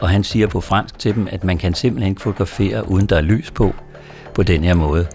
Og 0.00 0.08
han 0.08 0.24
siger 0.24 0.46
på 0.46 0.60
fransk 0.60 0.98
til 0.98 1.14
dem, 1.14 1.28
at 1.30 1.44
man 1.44 1.58
kan 1.58 1.74
simpelthen 1.74 2.10
ikke 2.10 2.22
fotografere, 2.22 2.90
uden 2.90 3.06
der 3.06 3.16
er 3.16 3.20
lys 3.20 3.50
på, 3.50 3.74
på 4.34 4.42
den 4.42 4.64
her 4.64 4.74
måde. 4.74 5.06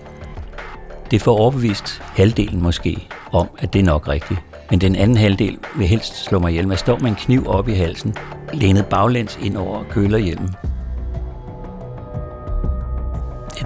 Det 1.12 1.22
får 1.22 1.38
overbevist 1.38 2.02
halvdelen 2.02 2.62
måske 2.62 3.08
om, 3.32 3.48
at 3.60 3.74
det 3.74 3.80
er 3.80 3.84
nok 3.84 4.08
rigtigt. 4.08 4.40
Men 4.74 4.82
den 4.82 4.96
anden 4.96 5.18
halvdel 5.18 5.58
vil 5.78 5.88
helst 5.88 6.26
slå 6.26 6.40
mig 6.40 6.50
ihjel. 6.50 6.68
Man 6.68 6.78
står 6.78 7.00
med 7.00 7.10
en 7.10 7.16
kniv 7.16 7.48
op 7.48 7.68
i 7.68 7.74
halsen, 7.74 8.16
lænet 8.54 8.86
baglæns 8.86 9.38
ind 9.42 9.58
over 9.58 9.84
kølerhjelmen. 9.84 10.56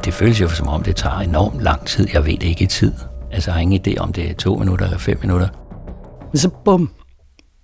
Det 0.06 0.14
føles 0.14 0.42
jo 0.42 0.50
som 0.50 0.68
om, 0.68 0.84
det 0.84 0.96
tager 0.96 1.20
enormt 1.20 1.62
lang 1.62 1.86
tid. 1.86 2.08
Jeg 2.14 2.26
ved 2.26 2.32
det 2.32 2.44
ikke 2.44 2.64
i 2.64 2.68
tid. 2.68 2.94
Altså, 3.32 3.52
jeg 3.52 3.56
har 3.56 3.62
ingen 3.62 3.82
idé 3.88 3.98
om 3.98 4.14
det 4.14 4.30
er 4.30 4.34
to 4.34 4.56
minutter 4.56 4.86
eller 4.86 4.98
fem 4.98 5.18
minutter. 5.22 5.50
Men 6.32 6.38
så 6.38 6.50
bum, 6.66 6.92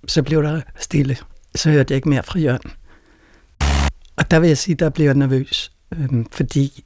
så 0.07 0.23
blev 0.23 0.43
der 0.43 0.61
stille. 0.79 1.17
Så 1.55 1.71
hørte 1.71 1.91
jeg 1.91 1.95
ikke 1.95 2.09
mere 2.09 2.23
fra 2.23 2.39
Jørgen. 2.39 2.71
Og 4.15 4.31
der 4.31 4.39
vil 4.39 4.47
jeg 4.47 4.57
sige, 4.57 4.75
der 4.75 4.89
blev 4.89 5.05
jeg 5.05 5.15
nervøs. 5.15 5.71
Øhm, 5.91 6.27
fordi, 6.31 6.83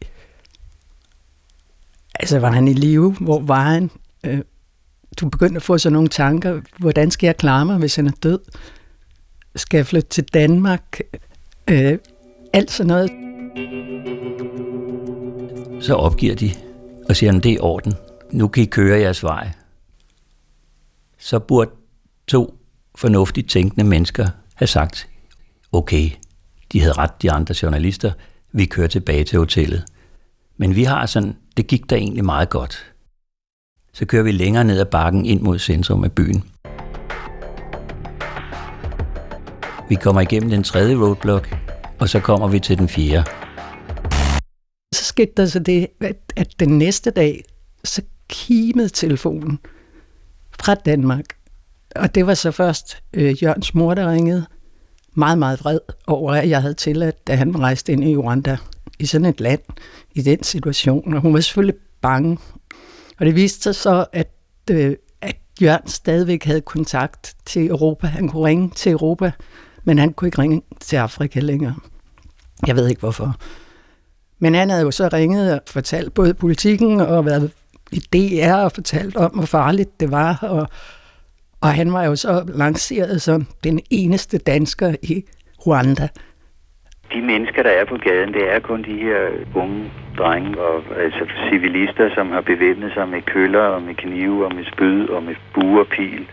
altså 2.15 2.39
var 2.39 2.51
han 2.51 2.67
i 2.67 2.73
live? 2.73 3.15
Hvor 3.19 3.39
var 3.39 3.63
han? 3.63 3.91
Øh, 4.23 4.41
du 5.19 5.29
begyndte 5.29 5.55
at 5.55 5.63
få 5.63 5.77
sådan 5.77 5.93
nogle 5.93 6.09
tanker. 6.09 6.61
Hvordan 6.77 7.11
skal 7.11 7.27
jeg 7.27 7.37
klare 7.37 7.65
mig, 7.65 7.77
hvis 7.77 7.95
han 7.95 8.07
er 8.07 8.11
død? 8.23 8.39
Skal 9.55 9.77
jeg 9.77 9.87
flytte 9.87 10.09
til 10.09 10.23
Danmark? 10.23 10.99
Øh, 11.69 11.97
alt 12.53 12.71
sådan 12.71 12.87
noget. 12.87 13.11
Så 15.83 15.93
opgiver 15.93 16.35
de 16.35 16.51
og 17.09 17.15
siger, 17.15 17.37
at 17.37 17.43
det 17.43 17.53
er 17.53 17.61
orden. 17.61 17.93
Nu 18.31 18.47
kan 18.47 18.63
I 18.63 18.65
køre 18.65 18.99
jeres 18.99 19.23
vej. 19.23 19.49
Så 21.17 21.39
burde 21.39 21.71
to 22.27 22.59
fornuftigt 22.95 23.49
tænkende 23.49 23.83
mennesker 23.83 24.27
have 24.55 24.67
sagt, 24.67 25.09
okay, 25.71 26.09
de 26.71 26.81
havde 26.81 26.93
ret, 26.93 27.21
de 27.21 27.31
andre 27.31 27.55
journalister, 27.63 28.11
vi 28.51 28.65
kører 28.65 28.87
tilbage 28.87 29.23
til 29.23 29.39
hotellet. 29.39 29.85
Men 30.57 30.75
vi 30.75 30.83
har 30.83 31.05
sådan, 31.05 31.35
det 31.57 31.67
gik 31.67 31.89
da 31.89 31.95
egentlig 31.95 32.25
meget 32.25 32.49
godt. 32.49 32.93
Så 33.97 34.05
kører 34.05 34.23
vi 34.23 34.31
længere 34.31 34.63
ned 34.63 34.79
ad 34.79 34.85
bakken 34.85 35.25
ind 35.25 35.41
mod 35.41 35.59
centrum 35.59 36.03
af 36.03 36.11
byen. 36.11 36.43
Vi 39.89 39.95
kommer 39.95 40.21
igennem 40.21 40.49
den 40.49 40.63
tredje 40.63 40.95
roadblock, 40.95 41.55
og 41.99 42.09
så 42.09 42.19
kommer 42.19 42.47
vi 42.47 42.59
til 42.59 42.77
den 42.77 42.89
fjerde. 42.89 43.29
Så 44.93 45.03
skete 45.03 45.31
der 45.37 45.45
så 45.45 45.59
det, 45.59 45.87
at 46.35 46.59
den 46.59 46.77
næste 46.77 47.11
dag, 47.11 47.43
så 47.83 48.01
kimede 48.29 48.89
telefonen 48.89 49.59
fra 50.59 50.75
Danmark. 50.75 51.25
Og 51.95 52.15
det 52.15 52.27
var 52.27 52.33
så 52.33 52.51
først 52.51 53.03
øh, 53.13 53.43
Jørgens 53.43 53.73
mor, 53.73 53.93
der 53.93 54.11
ringede. 54.11 54.45
Meget, 55.13 55.37
meget 55.37 55.59
vred 55.59 55.79
over, 56.07 56.33
at 56.33 56.49
jeg 56.49 56.61
havde 56.61 56.73
tilladt, 56.73 57.27
da 57.27 57.35
han 57.35 57.59
rejste 57.59 57.91
ind 57.91 58.03
i 58.03 58.17
Rwanda. 58.17 58.57
I 58.99 59.05
sådan 59.05 59.25
et 59.25 59.39
land, 59.39 59.61
i 60.15 60.21
den 60.21 60.43
situation. 60.43 61.13
Og 61.13 61.21
hun 61.21 61.33
var 61.33 61.39
selvfølgelig 61.39 61.79
bange. 62.01 62.37
Og 63.19 63.25
det 63.25 63.35
viste 63.35 63.63
sig 63.63 63.75
så, 63.75 64.05
at, 64.13 64.31
øh, 64.71 64.95
at 65.21 65.35
Jørgen 65.61 65.87
stadigvæk 65.87 66.43
havde 66.43 66.61
kontakt 66.61 67.35
til 67.45 67.67
Europa. 67.67 68.07
Han 68.07 68.27
kunne 68.27 68.45
ringe 68.45 68.71
til 68.75 68.91
Europa, 68.91 69.31
men 69.83 69.97
han 69.97 70.13
kunne 70.13 70.27
ikke 70.27 70.41
ringe 70.41 70.61
til 70.79 70.95
Afrika 70.95 71.39
længere. 71.39 71.75
Jeg 72.67 72.75
ved 72.75 72.87
ikke 72.87 72.99
hvorfor. 72.99 73.35
Men 74.39 74.55
han 74.55 74.69
havde 74.69 74.83
jo 74.83 74.91
så 74.91 75.09
ringet 75.13 75.53
og 75.53 75.61
fortalt 75.67 76.13
både 76.13 76.33
politikken 76.33 76.99
og 76.99 77.25
været 77.25 77.51
i 77.91 77.99
DR 77.99 78.53
og 78.53 78.71
fortalt 78.71 79.15
om, 79.15 79.31
hvor 79.31 79.45
farligt 79.45 79.99
det 79.99 80.11
var. 80.11 80.37
Og, 80.41 80.67
og 81.61 81.73
han 81.73 81.93
var 81.93 82.03
jo 82.03 82.15
så 82.15 82.43
lanceret 82.47 83.21
som 83.21 83.47
den 83.63 83.79
eneste 83.89 84.37
dansker 84.37 84.95
i 85.03 85.23
Rwanda. 85.67 86.07
De 87.13 87.21
mennesker, 87.21 87.63
der 87.63 87.69
er 87.69 87.85
på 87.85 87.97
gaden, 87.97 88.33
det 88.33 88.53
er 88.53 88.59
kun 88.59 88.83
de 88.83 88.97
her 88.97 89.21
unge 89.55 89.91
drenge 90.17 90.61
og 90.61 90.83
altså 90.99 91.25
civilister, 91.49 92.09
som 92.15 92.31
har 92.31 92.41
bevæbnet 92.41 92.91
sig 92.93 93.07
med 93.09 93.21
køller 93.21 93.65
og 93.75 93.81
med 93.81 93.95
knive 93.95 94.45
og 94.45 94.55
med 94.55 94.65
spyd 94.73 95.09
og 95.09 95.23
med 95.23 95.35
buer 95.53 95.79
og 95.79 95.87
pil, 95.87 96.25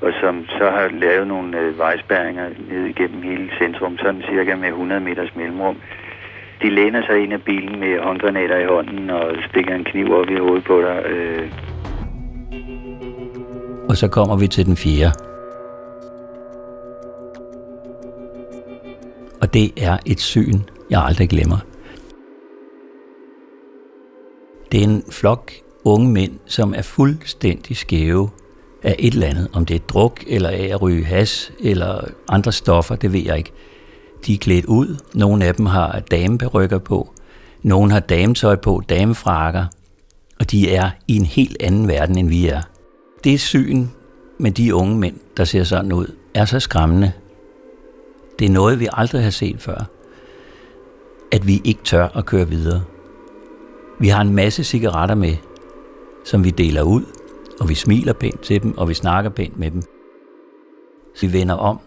og 0.00 0.12
som 0.20 0.44
så 0.48 0.70
har 0.70 0.88
lavet 1.00 1.26
nogle 1.26 1.58
øh, 1.58 1.78
vejspæringer 1.78 2.46
ned 2.70 2.84
igennem 2.84 3.22
hele 3.22 3.50
centrum, 3.58 3.98
sådan 3.98 4.22
cirka 4.30 4.56
med 4.56 4.68
100 4.68 5.00
meters 5.00 5.36
mellemrum. 5.36 5.76
De 6.62 6.70
læner 6.70 7.06
sig 7.06 7.22
ind 7.22 7.32
af 7.32 7.42
bilen 7.42 7.80
med 7.80 8.00
håndgranater 8.00 8.58
i 8.58 8.66
hånden 8.66 9.10
og 9.10 9.36
stikker 9.48 9.74
en 9.74 9.84
kniv 9.84 10.12
op 10.12 10.30
i 10.30 10.36
hovedet 10.36 10.64
på 10.64 10.80
dig. 10.80 11.06
Øh. 11.06 11.50
Og 13.88 13.96
så 13.96 14.08
kommer 14.08 14.36
vi 14.36 14.46
til 14.46 14.66
den 14.66 14.76
fjerde. 14.76 15.29
Og 19.50 19.54
det 19.54 19.72
er 19.76 19.98
et 20.06 20.20
syn, 20.20 20.60
jeg 20.90 21.02
aldrig 21.04 21.28
glemmer. 21.28 21.58
Det 24.72 24.80
er 24.80 24.84
en 24.84 25.02
flok 25.10 25.52
unge 25.84 26.12
mænd, 26.12 26.32
som 26.46 26.74
er 26.74 26.82
fuldstændig 26.82 27.76
skæve 27.76 28.30
af 28.82 28.96
et 28.98 29.14
eller 29.14 29.26
andet. 29.26 29.48
Om 29.52 29.66
det 29.66 29.74
er 29.74 29.80
druk, 29.88 30.24
eller 30.26 30.48
af 30.48 30.68
at 30.72 30.82
ryge 30.82 31.04
has, 31.04 31.52
eller 31.60 32.04
andre 32.28 32.52
stoffer, 32.52 32.96
det 32.96 33.12
ved 33.12 33.20
jeg 33.20 33.38
ikke. 33.38 33.52
De 34.26 34.34
er 34.34 34.38
klædt 34.38 34.64
ud. 34.64 34.96
Nogle 35.14 35.44
af 35.44 35.54
dem 35.54 35.66
har 35.66 36.00
dameperykker 36.00 36.78
på. 36.78 37.12
Nogle 37.62 37.92
har 37.92 38.00
dametøj 38.00 38.56
på, 38.56 38.82
damefrakker. 38.88 39.66
Og 40.40 40.50
de 40.50 40.74
er 40.74 40.90
i 41.08 41.16
en 41.16 41.26
helt 41.26 41.56
anden 41.60 41.88
verden, 41.88 42.18
end 42.18 42.28
vi 42.28 42.48
er. 42.48 42.60
Det 43.24 43.40
syn 43.40 43.86
med 44.38 44.50
de 44.50 44.74
unge 44.74 44.98
mænd, 44.98 45.16
der 45.36 45.44
ser 45.44 45.64
sådan 45.64 45.92
ud, 45.92 46.06
er 46.34 46.44
så 46.44 46.60
skræmmende. 46.60 47.12
Det 48.40 48.48
er 48.48 48.52
noget, 48.52 48.80
vi 48.80 48.88
aldrig 48.92 49.22
har 49.22 49.30
set 49.30 49.60
før. 49.60 49.80
At 51.32 51.46
vi 51.46 51.52
ikke 51.64 51.82
tør 51.84 52.08
at 52.18 52.26
køre 52.26 52.48
videre. 52.48 52.82
Vi 53.98 54.08
har 54.08 54.20
en 54.20 54.34
masse 54.34 54.64
cigaretter 54.64 55.14
med, 55.14 55.34
som 56.24 56.44
vi 56.44 56.50
deler 56.50 56.82
ud, 56.82 57.02
og 57.60 57.68
vi 57.68 57.74
smiler 57.74 58.12
pænt 58.12 58.40
til 58.40 58.62
dem, 58.62 58.78
og 58.78 58.88
vi 58.88 58.94
snakker 58.94 59.30
pænt 59.30 59.58
med 59.58 59.70
dem. 59.70 59.82
Så 61.14 61.26
vi 61.26 61.32
vender 61.38 61.54
om, 61.54 61.78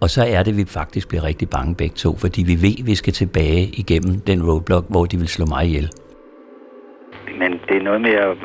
og 0.00 0.10
så 0.10 0.22
er 0.22 0.42
det, 0.42 0.50
at 0.50 0.56
vi 0.56 0.64
faktisk 0.64 1.08
bliver 1.08 1.24
rigtig 1.24 1.50
bange 1.50 1.74
begge 1.74 1.94
to, 1.94 2.16
fordi 2.16 2.42
vi 2.42 2.62
ved, 2.62 2.74
at 2.80 2.86
vi 2.86 2.94
skal 2.94 3.12
tilbage 3.12 3.62
igennem 3.62 4.20
den 4.20 4.50
roadblock, 4.50 4.86
hvor 4.88 5.04
de 5.04 5.16
vil 5.16 5.28
slå 5.28 5.46
mig 5.46 5.64
ihjel. 5.66 5.90
Men 7.38 7.52
det 7.52 7.76
er 7.76 7.82
noget 7.82 8.00
med 8.00 8.10
at, 8.10 8.36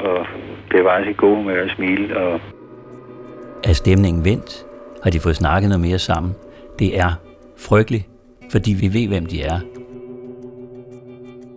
bevare 0.72 1.06
sig 1.06 1.18
god 1.18 1.36
humør 1.36 1.64
og 1.64 1.70
smile. 1.76 2.18
Og... 2.18 2.40
Er 3.64 3.74
stemningen 3.74 4.26
vendt? 4.26 4.66
Har 5.04 5.10
de 5.10 5.20
fået 5.20 5.36
snakket 5.36 5.70
noget 5.70 5.82
mere 5.82 6.00
sammen? 6.00 6.36
Det 6.80 7.00
er 7.00 7.31
Frygtelig, 7.62 8.08
fordi 8.52 8.74
vi 8.74 8.94
ved, 8.94 9.08
hvem 9.08 9.26
de 9.26 9.42
er. 9.42 9.60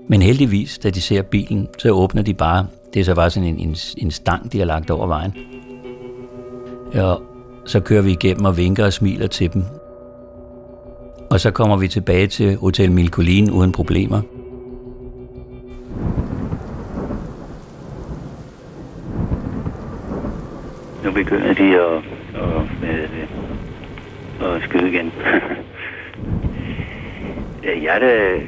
Men 0.08 0.22
heldigvis, 0.22 0.78
da 0.78 0.90
de 0.90 1.00
ser 1.00 1.22
bilen, 1.22 1.68
så 1.78 1.90
åbner 1.90 2.22
de 2.22 2.34
bare. 2.34 2.66
Det 2.94 3.00
er 3.00 3.04
så 3.04 3.14
bare 3.14 3.30
sådan 3.30 3.48
en, 3.48 3.58
en, 3.58 3.76
en 3.98 4.10
stang, 4.10 4.52
de 4.52 4.58
har 4.58 4.64
lagt 4.64 4.90
over 4.90 5.06
vejen. 5.06 5.34
Og 6.94 7.22
så 7.64 7.80
kører 7.80 8.02
vi 8.02 8.10
igennem 8.10 8.44
og 8.44 8.56
vinker 8.56 8.84
og 8.84 8.92
smiler 8.92 9.26
til 9.26 9.52
dem. 9.52 9.62
Og 11.30 11.40
så 11.40 11.50
kommer 11.50 11.76
vi 11.76 11.88
tilbage 11.88 12.26
til 12.26 12.56
Hotel 12.56 12.92
Milkolin 12.92 13.50
uden 13.50 13.72
problemer. 13.72 14.20
Nu 21.04 21.12
begynder 21.12 21.54
de 21.54 21.80
at, 21.80 21.96
at, 22.34 22.90
at, 24.42 24.50
at 24.54 24.62
skyde 24.62 24.88
igen. 24.88 25.12
Øh, 27.64 27.84
jeg 27.84 27.94
er 27.94 27.98
da 27.98 28.40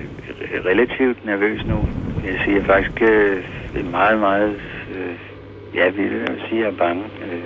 relativt 0.71 1.27
nervøs 1.27 1.67
nu. 1.67 1.79
Jeg 2.25 2.41
siger 2.45 2.65
faktisk 2.65 3.03
øh, 3.03 3.45
meget, 3.91 4.19
meget, 4.21 4.51
øh, 4.95 5.15
ja, 5.75 5.89
vil 5.89 6.05
jeg 6.05 6.37
sige, 6.49 6.61
jeg 6.61 6.69
er 6.69 6.77
bange. 6.77 7.03
Øh, 7.03 7.43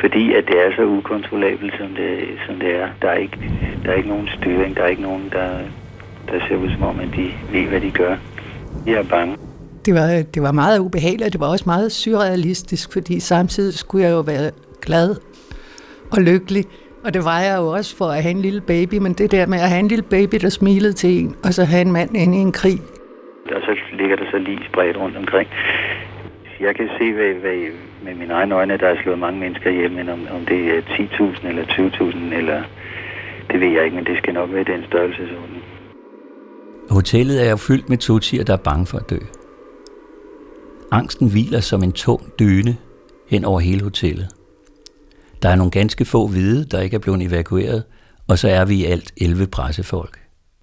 fordi 0.00 0.34
at 0.34 0.44
det 0.46 0.66
er 0.66 0.76
så 0.76 0.82
ukontrollabelt, 0.82 1.74
som 1.78 1.88
det, 1.94 2.18
som 2.46 2.54
det 2.60 2.76
er. 2.76 2.88
Der 3.02 3.08
er, 3.08 3.16
ikke, 3.16 3.38
der 3.84 3.90
er 3.90 3.94
ikke 3.94 4.08
nogen 4.08 4.28
styring, 4.38 4.76
der 4.76 4.82
er 4.82 4.86
ikke 4.86 5.02
nogen, 5.02 5.28
der, 5.32 5.48
der 6.28 6.46
ser 6.48 6.56
ud 6.56 6.70
som 6.70 6.82
om, 6.82 7.00
at 7.00 7.08
de 7.16 7.30
ved, 7.52 7.68
hvad 7.68 7.80
de 7.80 7.90
gør. 7.90 8.16
Jeg 8.86 8.94
er 8.94 9.02
bange. 9.02 9.36
Det 9.86 9.94
var, 9.94 10.22
det 10.34 10.42
var 10.42 10.52
meget 10.52 10.78
ubehageligt, 10.78 11.26
og 11.26 11.32
det 11.32 11.40
var 11.40 11.46
også 11.46 11.64
meget 11.66 11.92
surrealistisk, 11.92 12.92
fordi 12.92 13.20
samtidig 13.20 13.74
skulle 13.74 14.04
jeg 14.04 14.12
jo 14.12 14.20
være 14.20 14.50
glad 14.82 15.16
og 16.12 16.22
lykkelig. 16.22 16.64
Og 17.04 17.14
det 17.14 17.24
var 17.24 17.40
jeg 17.40 17.56
jo 17.58 17.66
også 17.66 17.96
for 17.96 18.04
at 18.04 18.22
have 18.22 18.30
en 18.30 18.42
lille 18.42 18.60
baby, 18.60 18.94
men 18.94 19.12
det 19.12 19.30
der 19.30 19.46
med 19.46 19.58
at 19.58 19.68
have 19.68 19.80
en 19.80 19.88
lille 19.88 20.02
baby, 20.02 20.36
der 20.40 20.48
smilede 20.48 20.92
til 20.92 21.10
en, 21.18 21.36
og 21.44 21.54
så 21.54 21.64
have 21.64 21.80
en 21.80 21.92
mand 21.92 22.16
inde 22.16 22.38
i 22.38 22.40
en 22.40 22.52
krig. 22.52 22.80
Og 23.56 23.62
så 23.62 23.72
ligger 23.92 24.16
der 24.16 24.24
så 24.30 24.38
lige 24.38 24.60
spredt 24.72 24.96
rundt 24.96 25.16
omkring. 25.16 25.48
Jeg 26.60 26.76
kan 26.76 26.88
se 26.98 27.12
hvad, 27.12 27.32
hvad, 27.34 27.56
med 28.04 28.14
mine 28.14 28.34
egne 28.34 28.54
øjne, 28.54 28.76
der 28.76 28.88
er 28.88 29.02
slået 29.02 29.18
mange 29.18 29.40
mennesker 29.40 29.70
ihjel, 29.70 29.92
men 29.92 30.08
om, 30.08 30.20
om 30.30 30.46
det 30.46 30.76
er 30.76 30.80
10.000 30.80 31.48
eller 31.48 31.64
20.000, 31.64 32.34
eller 32.34 32.62
det 33.50 33.60
ved 33.60 33.68
jeg 33.68 33.84
ikke, 33.84 33.96
men 33.96 34.04
det 34.04 34.18
skal 34.18 34.34
nok 34.34 34.52
være 34.52 34.64
den 34.64 34.84
størrelsesorden. 34.88 35.62
Hotellet 36.90 37.46
er 37.46 37.50
jo 37.50 37.56
fyldt 37.56 37.88
med 37.88 37.98
totier, 37.98 38.44
der 38.44 38.52
er 38.52 38.62
bange 38.64 38.86
for 38.86 38.98
at 38.98 39.10
dø. 39.10 39.18
Angsten 40.92 41.30
hviler 41.30 41.60
som 41.60 41.82
en 41.82 41.92
tung 41.92 42.20
dyne 42.38 42.76
hen 43.28 43.44
over 43.44 43.60
hele 43.60 43.82
hotellet. 43.82 44.39
Der 45.42 45.48
er 45.48 45.56
nogle 45.56 45.70
ganske 45.70 46.04
få 46.04 46.26
hvide, 46.26 46.64
der 46.64 46.80
ikke 46.80 46.94
er 46.94 46.98
blevet 46.98 47.22
evakueret, 47.22 47.82
og 48.28 48.38
så 48.38 48.48
er 48.48 48.64
vi 48.64 48.74
i 48.74 48.84
alt 48.84 49.12
11 49.16 49.46
pressefolk. 49.46 50.18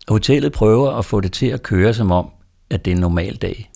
Hotellet 0.08 0.52
prøver 0.52 0.92
at 0.92 1.06
få 1.06 1.20
det 1.20 1.32
til 1.32 1.48
at 1.48 1.64
køre 1.64 1.94
som 1.94 2.12
om, 2.12 2.30
at 2.70 2.86
det 2.86 2.92
er 2.92 2.96
en 2.96 3.02
normal 3.02 3.36
dag. 3.36 3.72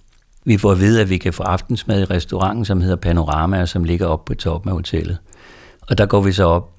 Vi 0.45 0.57
får 0.57 0.71
at 0.71 0.79
vide, 0.79 1.01
at 1.01 1.09
vi 1.09 1.17
kan 1.17 1.33
få 1.33 1.43
aftensmad 1.43 2.01
i 2.01 2.05
restauranten, 2.05 2.65
som 2.65 2.81
hedder 2.81 2.95
Panorama, 2.95 3.61
og 3.61 3.67
som 3.67 3.83
ligger 3.83 4.07
oppe 4.07 4.33
på 4.33 4.39
toppen 4.39 4.69
af 4.69 4.75
hotellet. 4.75 5.17
Og 5.81 5.97
der 5.97 6.05
går 6.05 6.21
vi 6.21 6.31
så 6.31 6.43
op 6.43 6.71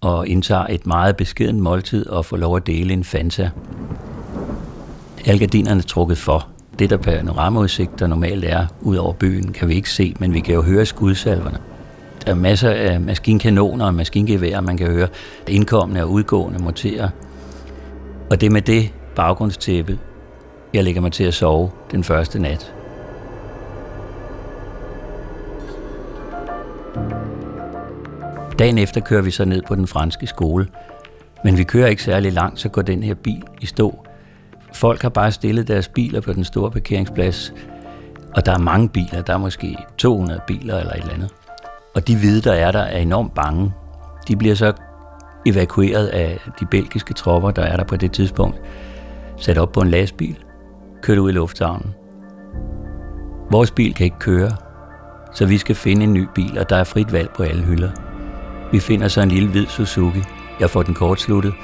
og 0.00 0.28
indtager 0.28 0.66
et 0.66 0.86
meget 0.86 1.16
beskedent 1.16 1.58
måltid 1.58 2.06
og 2.06 2.24
får 2.24 2.36
lov 2.36 2.56
at 2.56 2.66
dele 2.66 2.92
en 2.92 3.04
Fanta. 3.04 3.50
Alle 5.26 5.38
gardinerne 5.38 5.78
er 5.80 5.84
trukket 5.84 6.18
for. 6.18 6.48
Det 6.78 6.90
der 6.90 6.96
panoramaudsigt, 6.96 7.98
der 7.98 8.06
normalt 8.06 8.44
er 8.44 8.66
ud 8.80 8.96
over 8.96 9.12
byen, 9.12 9.52
kan 9.52 9.68
vi 9.68 9.74
ikke 9.74 9.90
se, 9.90 10.14
men 10.20 10.34
vi 10.34 10.40
kan 10.40 10.54
jo 10.54 10.62
høre 10.62 10.86
skudsalverne. 10.86 11.58
Der 12.28 12.34
er 12.34 12.38
masser 12.38 12.70
af 12.70 13.00
maskinkanoner 13.00 13.86
og 13.86 13.94
maskingeværer, 13.94 14.60
man 14.60 14.76
kan 14.76 14.86
høre 14.86 15.08
indkommende 15.46 16.02
og 16.02 16.10
udgående 16.10 16.58
montere. 16.58 17.10
Og 18.30 18.40
det 18.40 18.52
med 18.52 18.62
det 18.62 18.92
baggrundstæppe, 19.16 19.98
jeg 20.74 20.84
lægger 20.84 21.00
mig 21.00 21.12
til 21.12 21.24
at 21.24 21.34
sove 21.34 21.70
den 21.90 22.04
første 22.04 22.38
nat. 22.38 22.74
Dagen 28.58 28.78
efter 28.78 29.00
kører 29.00 29.22
vi 29.22 29.30
så 29.30 29.44
ned 29.44 29.62
på 29.68 29.74
den 29.74 29.86
franske 29.86 30.26
skole, 30.26 30.66
men 31.44 31.58
vi 31.58 31.64
kører 31.64 31.88
ikke 31.88 32.02
særlig 32.02 32.32
langt, 32.32 32.60
så 32.60 32.68
går 32.68 32.82
den 32.82 33.02
her 33.02 33.14
bil 33.14 33.42
i 33.60 33.66
stå. 33.66 34.06
Folk 34.72 35.02
har 35.02 35.08
bare 35.08 35.32
stillet 35.32 35.68
deres 35.68 35.88
biler 35.88 36.20
på 36.20 36.32
den 36.32 36.44
store 36.44 36.70
parkeringsplads, 36.70 37.54
og 38.34 38.46
der 38.46 38.52
er 38.52 38.58
mange 38.58 38.88
biler, 38.88 39.22
der 39.22 39.34
er 39.34 39.38
måske 39.38 39.76
200 39.98 40.40
biler 40.46 40.78
eller 40.78 40.92
et 40.92 41.00
eller 41.00 41.14
andet. 41.14 41.37
Og 41.98 42.08
de 42.08 42.16
hvide, 42.16 42.40
der 42.40 42.52
er 42.52 42.72
der, 42.72 42.78
er 42.78 42.98
enormt 42.98 43.34
bange. 43.34 43.72
De 44.28 44.36
bliver 44.36 44.54
så 44.54 44.72
evakueret 45.46 46.06
af 46.06 46.38
de 46.60 46.66
belgiske 46.66 47.14
tropper, 47.14 47.50
der 47.50 47.62
er 47.62 47.76
der 47.76 47.84
på 47.84 47.96
det 47.96 48.12
tidspunkt, 48.12 48.60
sat 49.36 49.58
op 49.58 49.72
på 49.72 49.80
en 49.80 49.88
lastbil, 49.88 50.38
kørt 51.02 51.18
ud 51.18 51.30
i 51.30 51.32
lufthavnen. 51.32 51.94
Vores 53.50 53.70
bil 53.70 53.94
kan 53.94 54.04
ikke 54.04 54.18
køre, 54.18 54.50
så 55.34 55.46
vi 55.46 55.58
skal 55.58 55.74
finde 55.74 56.04
en 56.04 56.12
ny 56.12 56.26
bil, 56.34 56.58
og 56.58 56.70
der 56.70 56.76
er 56.76 56.84
frit 56.84 57.12
valg 57.12 57.30
på 57.36 57.42
alle 57.42 57.62
hylder. 57.62 57.90
Vi 58.72 58.80
finder 58.80 59.08
så 59.08 59.20
en 59.20 59.28
lille 59.28 59.48
hvid 59.48 59.66
Suzuki. 59.66 60.22
Jeg 60.60 60.70
får 60.70 60.82
den 60.82 60.94
kortsluttet, 60.94 61.54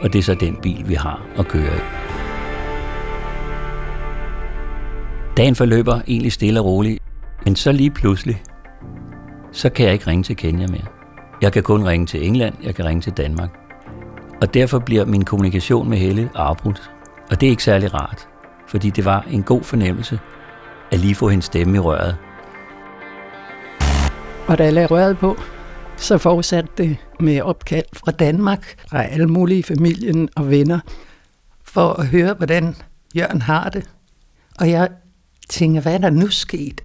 og 0.00 0.12
det 0.12 0.18
er 0.18 0.22
så 0.22 0.34
den 0.34 0.56
bil, 0.62 0.88
vi 0.88 0.94
har 0.94 1.22
at 1.38 1.48
køre 1.48 1.76
i. 1.76 1.80
Dagen 5.36 5.54
forløber 5.54 6.00
egentlig 6.06 6.32
stille 6.32 6.60
og 6.60 6.66
roligt, 6.66 7.02
men 7.44 7.56
så 7.56 7.72
lige 7.72 7.90
pludselig, 7.90 8.42
så 9.52 9.70
kan 9.70 9.84
jeg 9.86 9.92
ikke 9.92 10.06
ringe 10.06 10.24
til 10.24 10.36
Kenya 10.36 10.66
mere. 10.66 10.86
Jeg 11.42 11.52
kan 11.52 11.62
kun 11.62 11.84
ringe 11.84 12.06
til 12.06 12.26
England, 12.26 12.54
jeg 12.62 12.74
kan 12.74 12.84
ringe 12.84 13.02
til 13.02 13.12
Danmark. 13.12 13.50
Og 14.40 14.54
derfor 14.54 14.78
bliver 14.78 15.04
min 15.04 15.24
kommunikation 15.24 15.88
med 15.88 15.98
Helle 15.98 16.30
afbrudt. 16.34 16.90
Og 17.30 17.40
det 17.40 17.46
er 17.46 17.50
ikke 17.50 17.64
særlig 17.64 17.94
rart, 17.94 18.28
fordi 18.68 18.90
det 18.90 19.04
var 19.04 19.26
en 19.30 19.42
god 19.42 19.62
fornemmelse 19.62 20.20
at 20.90 20.98
lige 20.98 21.14
få 21.14 21.28
hendes 21.28 21.44
stemme 21.44 21.76
i 21.76 21.78
røret. 21.78 22.16
Og 24.46 24.58
da 24.58 24.64
jeg 24.64 24.72
lagde 24.72 24.86
røret 24.86 25.18
på, 25.18 25.36
så 25.96 26.18
fortsatte 26.18 26.70
det 26.78 26.96
med 27.20 27.40
opkald 27.40 27.84
fra 27.92 28.12
Danmark, 28.12 28.74
fra 28.90 29.04
alle 29.04 29.26
mulige 29.26 29.62
familien 29.62 30.28
og 30.36 30.50
venner, 30.50 30.80
for 31.64 31.92
at 31.92 32.06
høre, 32.06 32.34
hvordan 32.34 32.76
Jørgen 33.16 33.42
har 33.42 33.68
det. 33.68 33.90
Og 34.60 34.70
jeg 34.70 34.88
tænker, 35.48 35.80
hvad 35.80 35.94
er 35.94 35.98
der 35.98 36.10
nu 36.10 36.26
sket? 36.26 36.80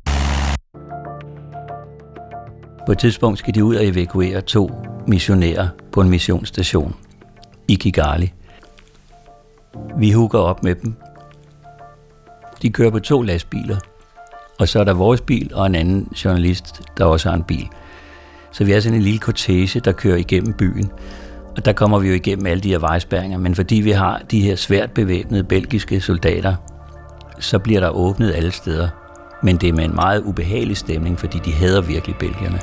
På 2.88 2.92
et 2.92 2.98
tidspunkt 2.98 3.40
skal 3.40 3.56
de 3.56 3.64
ud 3.64 3.76
og 3.76 3.86
evakuere 3.86 4.42
to 4.42 4.72
missionærer 5.08 5.68
på 5.92 6.02
en 6.02 6.10
missionsstation 6.10 6.96
i 7.68 7.76
Kigali. 7.76 8.34
Vi 9.98 10.12
hugger 10.12 10.40
op 10.40 10.64
med 10.64 10.76
dem. 10.76 10.96
De 12.62 12.70
kører 12.70 12.92
på 12.92 13.00
to 13.00 13.22
lastbiler, 13.22 13.78
og 14.60 14.68
så 14.68 14.80
er 14.80 14.84
der 14.84 14.94
vores 14.94 15.22
bil 15.22 15.52
og 15.54 15.66
en 15.66 15.76
anden 15.76 16.08
journalist, 16.26 16.82
der 16.98 17.06
også 17.06 17.30
har 17.30 17.36
en 17.36 17.44
bil. 17.44 17.68
Så 18.52 18.64
vi 18.64 18.72
er 18.72 18.80
sådan 18.80 18.98
en 18.98 19.04
lille 19.04 19.20
kortege, 19.20 19.80
der 19.80 19.92
kører 19.92 20.18
igennem 20.18 20.54
byen. 20.54 20.92
Og 21.58 21.66
der 21.66 21.74
kommer 21.74 22.00
vi 22.00 22.08
jo 22.08 22.14
igennem 22.14 22.46
alle 22.46 22.64
de 22.64 22.70
her 22.70 22.80
vejspæringer, 22.80 23.38
men 23.38 23.56
fordi 23.56 23.76
vi 23.76 23.92
har 23.92 24.22
de 24.32 24.42
her 24.42 24.56
svært 24.56 24.92
bevæbnede 24.92 25.44
belgiske 25.44 26.02
soldater, 26.02 26.56
så 27.40 27.60
bliver 27.60 27.80
der 27.80 27.90
åbnet 27.90 28.34
alle 28.36 28.52
steder. 28.52 28.90
Men 29.44 29.58
det 29.58 29.70
er 29.70 29.74
med 29.74 29.86
en 29.86 29.96
meget 29.96 30.22
ubehagelig 30.22 30.78
stemning, 30.78 31.20
fordi 31.20 31.40
de 31.40 31.54
hader 31.54 31.82
virkelig 31.82 32.16
belgierne. 32.16 32.60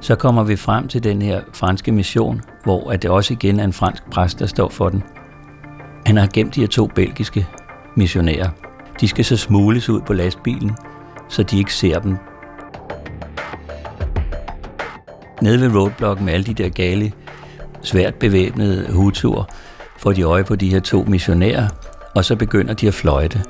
Så 0.00 0.14
kommer 0.14 0.42
vi 0.42 0.56
frem 0.56 0.88
til 0.88 1.04
den 1.04 1.22
her 1.22 1.40
franske 1.52 1.92
mission, 1.92 2.40
hvor 2.64 2.90
at 2.90 3.02
det 3.02 3.10
også 3.10 3.32
igen 3.32 3.60
er 3.60 3.64
en 3.64 3.72
fransk 3.72 4.10
præst, 4.10 4.38
der 4.38 4.46
står 4.46 4.68
for 4.68 4.88
den. 4.88 5.02
Han 6.06 6.16
har 6.16 6.28
gemt 6.32 6.54
de 6.54 6.60
her 6.60 6.68
to 6.68 6.86
belgiske 6.86 7.46
missionærer. 7.96 8.48
De 9.00 9.08
skal 9.08 9.24
så 9.24 9.36
smules 9.36 9.88
ud 9.88 10.00
på 10.00 10.12
lastbilen, 10.12 10.76
så 11.28 11.42
de 11.42 11.58
ikke 11.58 11.74
ser 11.74 11.98
dem. 11.98 12.16
Nede 15.42 15.60
ved 15.60 15.80
roadblocken 15.80 16.26
med 16.26 16.32
alle 16.32 16.46
de 16.46 16.54
der 16.54 16.68
gale, 16.68 17.12
svært 17.82 18.14
bevæbnede 18.14 18.92
hutuer, 18.92 19.44
får 19.98 20.12
de 20.12 20.22
øje 20.22 20.44
på 20.44 20.56
de 20.56 20.70
her 20.70 20.80
to 20.80 21.04
missionærer, 21.04 21.68
og 22.16 22.24
så 22.24 22.36
begynder 22.36 22.74
de 22.74 22.88
at 22.88 22.94
fløjte. 22.94 23.42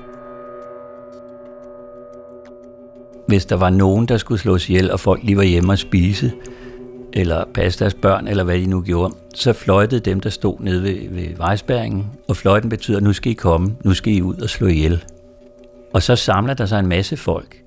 Hvis 3.27 3.47
der 3.47 3.57
var 3.57 3.71
nogen, 3.71 4.07
der 4.07 4.17
skulle 4.17 4.41
slås 4.41 4.69
ihjel, 4.69 4.91
og 4.91 5.01
folk 5.01 5.23
lige 5.23 5.37
var 5.37 5.43
hjemme 5.43 5.73
og 5.73 5.79
spise, 5.79 6.33
eller 7.13 7.45
passe 7.55 7.79
deres 7.79 7.95
børn, 7.95 8.29
eller 8.29 8.45
hvad 8.45 8.59
de 8.59 8.67
nu 8.67 8.83
gjorde, 8.83 9.15
så 9.35 9.53
fløjtede 9.53 10.01
dem, 10.01 10.21
der 10.21 10.31
stod 10.31 10.57
nede 10.61 10.83
ved, 10.83 11.11
ved 11.11 11.37
vejspæringen, 11.37 12.07
og 12.29 12.37
fløjten 12.37 12.71
betyder, 12.71 13.01
nu 13.01 13.13
skal 13.13 13.33
I 13.33 13.35
komme, 13.35 13.77
nu 13.85 13.95
skal 13.95 14.13
I 14.13 14.23
ud 14.23 14.37
og 14.37 14.51
slå 14.51 14.67
ihjel. 14.67 15.05
Og 15.93 16.03
så 16.03 16.17
samler 16.17 16.55
der 16.55 16.67
sig 16.67 16.79
en 16.79 16.87
masse 16.87 17.17
folk, 17.17 17.63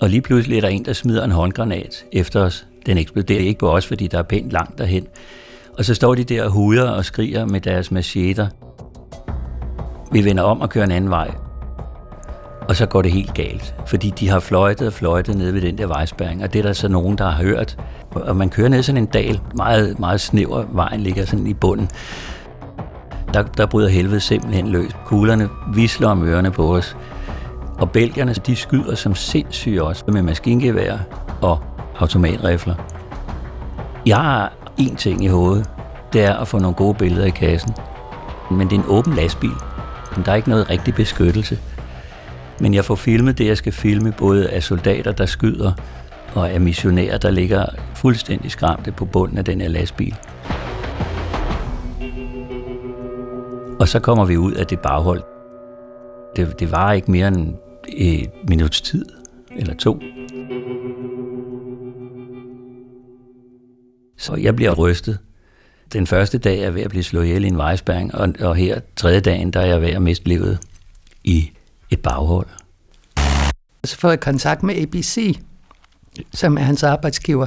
og 0.00 0.10
lige 0.10 0.20
pludselig 0.22 0.56
er 0.56 0.60
der 0.60 0.68
en, 0.68 0.84
der 0.84 0.92
smider 0.92 1.24
en 1.24 1.30
håndgranat 1.30 2.04
efter 2.12 2.40
os. 2.40 2.66
Den 2.86 2.98
eksploderer 2.98 3.40
ikke 3.40 3.58
på 3.58 3.70
os, 3.70 3.86
fordi 3.86 4.06
der 4.06 4.18
er 4.18 4.22
pænt 4.22 4.52
langt 4.52 4.78
derhen. 4.78 5.06
Og 5.78 5.84
så 5.84 5.94
står 5.94 6.14
de 6.14 6.24
der 6.24 6.44
og 6.44 6.50
huder 6.50 6.90
og 6.90 7.04
skriger 7.04 7.46
med 7.46 7.60
deres 7.60 7.90
macheter. 7.90 8.48
Vi 10.12 10.24
vender 10.24 10.42
om 10.42 10.60
og 10.60 10.70
kører 10.70 10.84
en 10.84 10.90
anden 10.90 11.10
vej. 11.10 11.34
Og 12.68 12.76
så 12.76 12.86
går 12.86 13.02
det 13.02 13.12
helt 13.12 13.34
galt, 13.34 13.74
fordi 13.86 14.10
de 14.10 14.28
har 14.28 14.40
fløjtet 14.40 14.86
og 14.86 14.92
fløjtet 14.92 15.36
ned 15.36 15.52
ved 15.52 15.60
den 15.60 15.78
der 15.78 15.86
vejspæring, 15.86 16.42
og 16.42 16.52
det 16.52 16.58
er 16.58 16.62
der 16.62 16.72
så 16.72 16.88
nogen, 16.88 17.18
der 17.18 17.30
har 17.30 17.42
hørt. 17.42 17.78
Og 18.10 18.36
man 18.36 18.50
kører 18.50 18.68
ned 18.68 18.82
sådan 18.82 19.02
en 19.02 19.06
dal, 19.06 19.40
meget, 19.54 19.98
meget 19.98 20.20
snæver, 20.20 20.64
vejen 20.72 21.00
ligger 21.00 21.24
sådan 21.24 21.46
i 21.46 21.54
bunden. 21.54 21.88
Der, 23.34 23.42
der 23.42 23.66
bryder 23.66 23.88
helvede 23.88 24.20
simpelthen 24.20 24.68
løs. 24.68 24.90
Kuglerne 25.04 25.48
visler 25.74 26.08
om 26.08 26.24
ørerne 26.24 26.50
på 26.50 26.76
os. 26.76 26.96
Og 27.78 27.90
belgierne, 27.90 28.34
de 28.34 28.56
skyder 28.56 28.94
som 28.94 29.14
sindssyge 29.14 29.82
også 29.82 30.04
med 30.08 30.22
maskingevær 30.22 30.96
og 31.40 31.58
automatrifler. 31.98 32.74
Jeg 34.06 34.16
har 34.16 34.52
én 34.80 34.96
ting 34.96 35.24
i 35.24 35.28
hovedet. 35.28 35.70
Det 36.12 36.24
er 36.24 36.34
at 36.34 36.48
få 36.48 36.58
nogle 36.58 36.74
gode 36.74 36.94
billeder 36.94 37.26
i 37.26 37.30
kassen. 37.30 37.74
Men 38.50 38.70
det 38.70 38.76
er 38.76 38.80
en 38.80 38.88
åben 38.88 39.14
lastbil. 39.14 39.52
Der 40.16 40.32
er 40.32 40.36
ikke 40.36 40.48
noget 40.48 40.70
rigtig 40.70 40.94
beskyttelse. 40.94 41.58
Men 42.60 42.74
jeg 42.74 42.84
får 42.84 42.94
filmet 42.94 43.38
det, 43.38 43.46
jeg 43.46 43.56
skal 43.56 43.72
filme, 43.72 44.12
både 44.12 44.50
af 44.50 44.62
soldater, 44.62 45.12
der 45.12 45.26
skyder, 45.26 45.72
og 46.34 46.50
af 46.50 46.60
missionærer, 46.60 47.18
der 47.18 47.30
ligger 47.30 47.66
fuldstændig 47.94 48.50
skræmte 48.50 48.92
på 48.92 49.04
bunden 49.04 49.38
af 49.38 49.44
den 49.44 49.60
her 49.60 49.68
lastbil. 49.68 50.14
Og 53.80 53.88
så 53.88 54.00
kommer 54.00 54.24
vi 54.24 54.36
ud 54.36 54.52
af 54.52 54.66
det 54.66 54.80
baghold. 54.80 55.22
Det, 56.36 56.60
det 56.60 56.72
var 56.72 56.92
ikke 56.92 57.10
mere 57.10 57.28
end 57.28 57.54
et 57.88 58.30
minuts 58.48 58.80
tid, 58.80 59.04
eller 59.56 59.74
to. 59.74 60.00
Så 64.18 64.36
jeg 64.36 64.56
bliver 64.56 64.74
rystet. 64.74 65.18
Den 65.92 66.06
første 66.06 66.38
dag 66.38 66.58
er 66.58 66.62
jeg 66.62 66.74
ved 66.74 66.82
at 66.82 66.90
blive 66.90 67.02
slået 67.02 67.24
ihjel 67.24 67.44
i 67.44 67.48
en 67.48 67.56
vejspæring, 67.56 68.14
og, 68.14 68.34
og 68.40 68.56
her 68.56 68.80
tredje 68.96 69.20
dagen, 69.20 69.50
der 69.50 69.60
er 69.60 69.66
jeg 69.66 69.80
ved 69.80 69.88
at 69.88 70.02
miste 70.02 70.28
livet 70.28 70.58
i 71.24 71.50
et 71.90 72.00
baghold. 72.00 72.46
Så 73.84 73.98
får 73.98 74.08
jeg 74.08 74.20
kontakt 74.20 74.62
med 74.62 74.74
ABC, 74.74 75.38
som 76.32 76.56
er 76.56 76.62
hans 76.62 76.82
arbejdsgiver. 76.82 77.46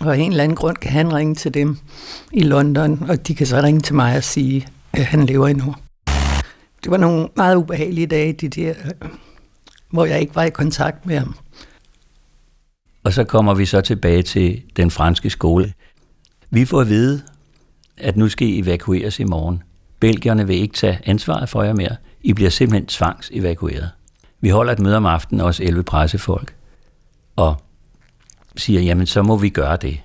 Og 0.00 0.14
af 0.14 0.18
en 0.18 0.30
eller 0.30 0.44
anden 0.44 0.56
grund 0.56 0.76
kan 0.76 0.90
han 0.90 1.14
ringe 1.14 1.34
til 1.34 1.54
dem 1.54 1.78
i 2.32 2.42
London, 2.42 3.02
og 3.08 3.28
de 3.28 3.34
kan 3.34 3.46
så 3.46 3.60
ringe 3.62 3.80
til 3.80 3.94
mig 3.94 4.16
og 4.16 4.24
sige, 4.24 4.66
at 4.92 5.04
han 5.04 5.26
lever 5.26 5.48
endnu. 5.48 5.74
Det 6.84 6.90
var 6.90 6.96
nogle 6.96 7.28
meget 7.36 7.56
ubehagelige 7.56 8.06
dage, 8.06 8.32
de 8.32 8.48
der, 8.48 8.74
hvor 9.90 10.04
jeg 10.04 10.20
ikke 10.20 10.34
var 10.34 10.44
i 10.44 10.50
kontakt 10.50 11.06
med 11.06 11.18
ham. 11.18 11.36
Og 13.04 13.12
så 13.12 13.24
kommer 13.24 13.54
vi 13.54 13.66
så 13.66 13.80
tilbage 13.80 14.22
til 14.22 14.62
den 14.76 14.90
franske 14.90 15.30
skole. 15.30 15.72
Vi 16.50 16.64
får 16.64 16.80
at 16.80 16.88
vide, 16.88 17.22
at 17.96 18.16
nu 18.16 18.28
skal 18.28 18.48
I 18.48 18.58
evakueres 18.58 19.20
i 19.20 19.24
morgen. 19.24 19.62
Belgierne 20.00 20.46
vil 20.46 20.56
ikke 20.56 20.74
tage 20.74 21.00
ansvaret 21.04 21.48
for 21.48 21.62
jer 21.62 21.74
mere. 21.74 21.96
I 22.20 22.32
bliver 22.32 22.50
simpelthen 22.50 22.86
tvangsevakueret. 22.86 23.90
Vi 24.40 24.48
holder 24.48 24.72
et 24.72 24.78
møde 24.78 24.96
om 24.96 25.06
aftenen, 25.06 25.40
også 25.40 25.62
11 25.62 25.82
pressefolk, 25.82 26.54
og 27.36 27.56
siger, 28.56 28.80
jamen 28.80 29.06
så 29.06 29.22
må 29.22 29.36
vi 29.36 29.48
gøre 29.48 29.76
det. 29.76 30.00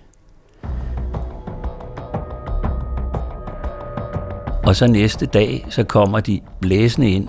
Og 4.63 4.75
så 4.75 4.87
næste 4.87 5.25
dag, 5.25 5.65
så 5.69 5.83
kommer 5.83 6.19
de 6.19 6.41
blæsende 6.59 7.09
ind, 7.09 7.27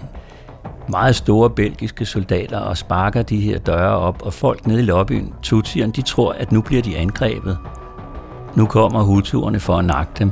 meget 0.89 1.17
store 1.17 1.51
belgiske 1.51 2.07
soldater, 2.07 2.59
og 2.59 2.77
sparker 2.77 3.23
de 3.23 3.41
her 3.41 3.59
døre 3.59 3.97
op, 3.97 4.23
og 4.23 4.35
folk 4.35 4.67
nede 4.67 4.81
i 4.81 4.85
lobbyen, 4.85 5.35
Tutsierne, 5.43 5.93
de 5.93 6.03
tror, 6.03 6.33
at 6.33 6.53
nu 6.53 6.63
bliver 6.63 6.83
de 6.83 6.99
angrebet. 6.99 7.59
Nu 8.57 8.67
kommer 8.67 9.03
hutuerne 9.03 9.61
for 9.61 9.77
at 9.77 9.85
nakke 9.85 10.13
dem. 10.19 10.31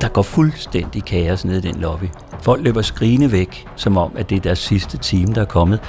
Der 0.00 0.08
går 0.08 0.22
fuldstændig 0.22 1.04
kaos 1.04 1.44
ned 1.44 1.64
i 1.64 1.68
den 1.68 1.80
lobby. 1.80 2.04
Folk 2.42 2.64
løber 2.64 2.82
skrigende 2.82 3.32
væk, 3.32 3.68
som 3.76 3.96
om, 3.96 4.12
at 4.16 4.30
det 4.30 4.36
er 4.36 4.40
deres 4.40 4.58
sidste 4.58 4.98
time, 4.98 5.34
der 5.34 5.40
er 5.40 5.44
kommet. 5.44 5.80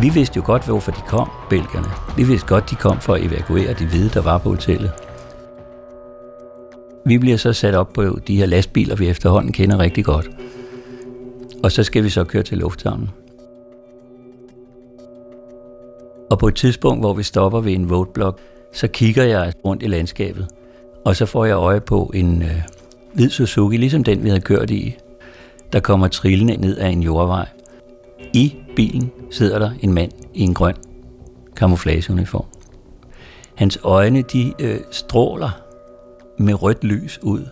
Vi 0.00 0.08
vidste 0.08 0.36
jo 0.36 0.42
godt, 0.44 0.64
hvorfor 0.64 0.92
de 0.92 1.00
kom, 1.06 1.30
belgierne. 1.50 1.88
Vi 2.16 2.24
vidste 2.24 2.46
godt, 2.48 2.70
de 2.70 2.74
kom 2.74 3.00
for 3.00 3.14
at 3.14 3.22
evakuere 3.22 3.72
de 3.72 3.86
hvide, 3.86 4.08
der 4.08 4.22
var 4.22 4.38
på 4.38 4.48
hotellet. 4.48 4.92
Vi 7.04 7.18
bliver 7.18 7.36
så 7.36 7.52
sat 7.52 7.74
op 7.74 7.92
på 7.92 8.18
de 8.26 8.36
her 8.36 8.46
lastbiler, 8.46 8.96
vi 8.96 9.08
efterhånden 9.08 9.52
kender 9.52 9.78
rigtig 9.78 10.04
godt. 10.04 10.30
Og 11.64 11.72
så 11.72 11.82
skal 11.82 12.04
vi 12.04 12.08
så 12.08 12.24
køre 12.24 12.42
til 12.42 12.58
lufthavnen. 12.58 13.10
Og 16.30 16.38
på 16.38 16.48
et 16.48 16.54
tidspunkt, 16.54 17.02
hvor 17.02 17.14
vi 17.14 17.22
stopper 17.22 17.60
ved 17.60 17.72
en 17.72 17.94
roadblock, 17.94 18.40
så 18.76 18.88
kigger 18.88 19.22
jeg 19.22 19.52
rundt 19.64 19.82
i 19.82 19.86
landskabet, 19.86 20.46
og 21.04 21.16
så 21.16 21.26
får 21.26 21.44
jeg 21.44 21.56
øje 21.56 21.80
på 21.80 22.10
en 22.14 22.42
øh, 22.42 22.62
hvid 23.14 23.30
Suzuki, 23.30 23.76
ligesom 23.76 24.04
den 24.04 24.24
vi 24.24 24.28
havde 24.28 24.40
kørt 24.40 24.70
i, 24.70 24.96
der 25.72 25.80
kommer 25.80 26.08
trillende 26.08 26.56
ned 26.56 26.78
ad 26.78 26.90
en 26.90 27.02
jordvej. 27.02 27.48
I 28.32 28.56
bilen 28.76 29.10
sidder 29.30 29.58
der 29.58 29.70
en 29.80 29.92
mand 29.92 30.12
i 30.34 30.42
en 30.42 30.54
grøn 30.54 30.74
camouflageuniform. 31.54 32.44
Hans 33.54 33.78
øjne, 33.82 34.22
de 34.22 34.52
øh, 34.58 34.80
stråler 34.90 35.50
med 36.38 36.62
rødt 36.62 36.84
lys 36.84 37.18
ud, 37.22 37.46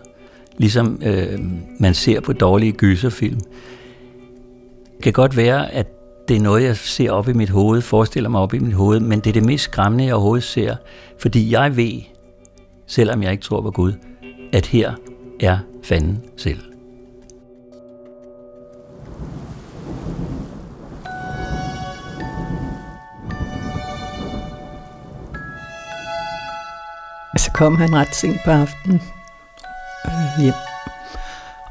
ligesom 0.57 1.01
øh, 1.05 1.39
man 1.79 1.93
ser 1.93 2.19
på 2.19 2.33
dårlige 2.33 2.71
gyserfilm. 2.71 3.39
Det 4.95 5.03
kan 5.03 5.13
godt 5.13 5.37
være, 5.37 5.71
at 5.73 5.87
det 6.27 6.37
er 6.37 6.41
noget, 6.41 6.63
jeg 6.63 6.77
ser 6.77 7.11
op 7.11 7.27
i 7.27 7.33
mit 7.33 7.49
hoved, 7.49 7.81
forestiller 7.81 8.29
mig 8.29 8.41
op 8.41 8.53
i 8.53 8.59
mit 8.59 8.73
hoved, 8.73 8.99
men 8.99 9.19
det 9.19 9.29
er 9.29 9.33
det 9.33 9.45
mest 9.45 9.63
skræmmende, 9.63 10.05
jeg 10.05 10.13
overhovedet 10.13 10.43
ser, 10.43 10.75
fordi 11.19 11.51
jeg 11.51 11.77
ved, 11.77 12.01
selvom 12.87 13.23
jeg 13.23 13.31
ikke 13.31 13.43
tror 13.43 13.61
på 13.61 13.71
Gud, 13.71 13.93
at 14.53 14.65
her 14.65 14.93
er 15.39 15.57
fanden 15.83 16.23
selv. 16.37 16.59
Så 27.37 27.51
kom 27.53 27.75
han 27.75 27.95
ret 27.95 28.15
sent 28.15 28.37
på 28.45 28.51
aftenen 28.51 29.01
øh, 30.05 30.43
hjem. 30.43 30.53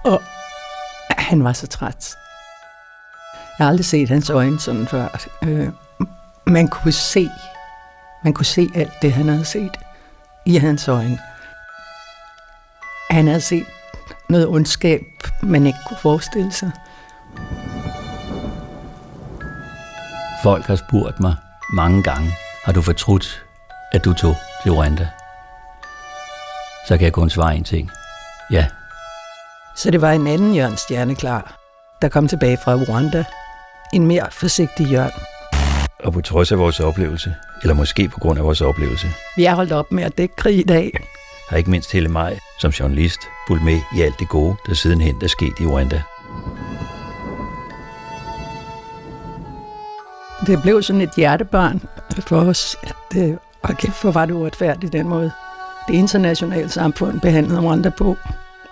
Og 0.05 0.23
han 1.11 1.45
var 1.45 1.53
så 1.53 1.67
træt. 1.67 2.24
Jeg 3.59 3.67
har 3.67 3.71
aldrig 3.71 3.85
set 3.85 4.09
hans 4.09 4.31
øjne 4.31 4.61
sådan 4.61 4.87
før. 4.87 5.27
Øh, 5.43 5.69
man 6.47 6.69
kunne 6.69 6.93
se, 6.93 7.29
man 8.25 8.33
kunne 8.33 8.47
se 8.47 8.71
alt 8.75 8.93
det, 9.03 9.13
han 9.13 9.29
havde 9.29 9.45
set 9.45 9.77
i 10.47 10.57
hans 10.57 10.89
øjne. 10.89 11.19
Han 13.11 13.27
havde 13.27 13.41
set 13.41 13.67
noget 14.29 14.49
ondskab, 14.49 15.01
man 15.43 15.67
ikke 15.67 15.79
kunne 15.89 15.99
forestille 15.99 16.53
sig. 16.53 16.71
Folk 20.43 20.65
har 20.65 20.77
spurgt 20.77 21.21
mig 21.21 21.35
mange 21.73 22.03
gange, 22.03 22.31
har 22.65 22.73
du 22.73 22.83
fortrudt, 22.83 23.45
at 23.93 24.05
du 24.05 24.13
tog 24.13 24.37
til 24.63 24.73
Rwanda? 24.73 25.09
så 26.85 26.97
kan 26.97 27.05
jeg 27.05 27.13
kun 27.13 27.31
svare 27.31 27.57
en 27.57 27.65
ting. 27.65 27.91
Ja. 28.51 28.67
Så 29.77 29.91
det 29.91 30.01
var 30.01 30.11
en 30.11 30.27
anden 30.27 30.55
Jørgen 30.55 30.77
Stjerneklar, 30.77 31.57
der 32.03 32.09
kom 32.09 32.29
tilbage 32.29 32.59
fra 32.65 32.75
Rwanda. 32.75 33.25
En 33.93 34.07
mere 34.07 34.27
forsigtig 34.31 34.87
Jørgen. 34.87 35.21
Og 36.05 36.13
på 36.13 36.21
trods 36.21 36.53
af 36.53 36.59
vores 36.59 36.81
oplevelse, 36.81 37.35
eller 37.63 37.75
måske 37.75 38.09
på 38.09 38.21
grund 38.21 38.39
af 38.39 38.45
vores 38.45 38.61
oplevelse, 38.61 39.07
Vi 39.37 39.45
er 39.45 39.55
holdt 39.55 39.73
op 39.73 39.93
med 39.93 40.05
at 40.05 40.19
dække 40.19 40.37
krig 40.37 40.59
i 40.59 40.63
dag. 40.63 40.91
har 41.49 41.57
ikke 41.57 41.71
mindst 41.71 41.93
hele 41.93 42.09
mig 42.09 42.39
som 42.59 42.71
journalist 42.71 43.21
fulgt 43.49 43.65
med 43.65 43.81
i 43.97 44.03
alt 44.03 44.19
det 44.19 44.29
gode, 44.29 44.57
der 44.67 44.75
sidenhen 44.75 45.17
er 45.23 45.27
sket 45.29 45.53
i 45.61 45.67
Rwanda. 45.67 46.03
Det 50.47 50.63
blev 50.63 50.83
sådan 50.83 51.01
et 51.01 51.11
hjertebarn 51.17 51.83
for 52.21 52.37
os, 52.37 52.77
at 52.83 52.97
øh, 53.17 53.37
og 53.63 53.77
kæft, 53.77 54.03
hvor 54.03 54.11
var 54.11 54.27
det 54.27 54.35
uretfærdigt 54.35 54.93
den 54.93 55.09
måde. 55.09 55.33
Det 55.89 55.95
internationale 55.95 56.69
samfund 56.69 57.21
behandlede 57.21 57.61
Rwanda 57.61 57.91
på, 57.91 58.17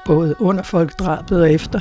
både 0.05 0.40
under 0.40 0.62
folkedrabet 0.62 1.40
og 1.40 1.53
efter. 1.53 1.81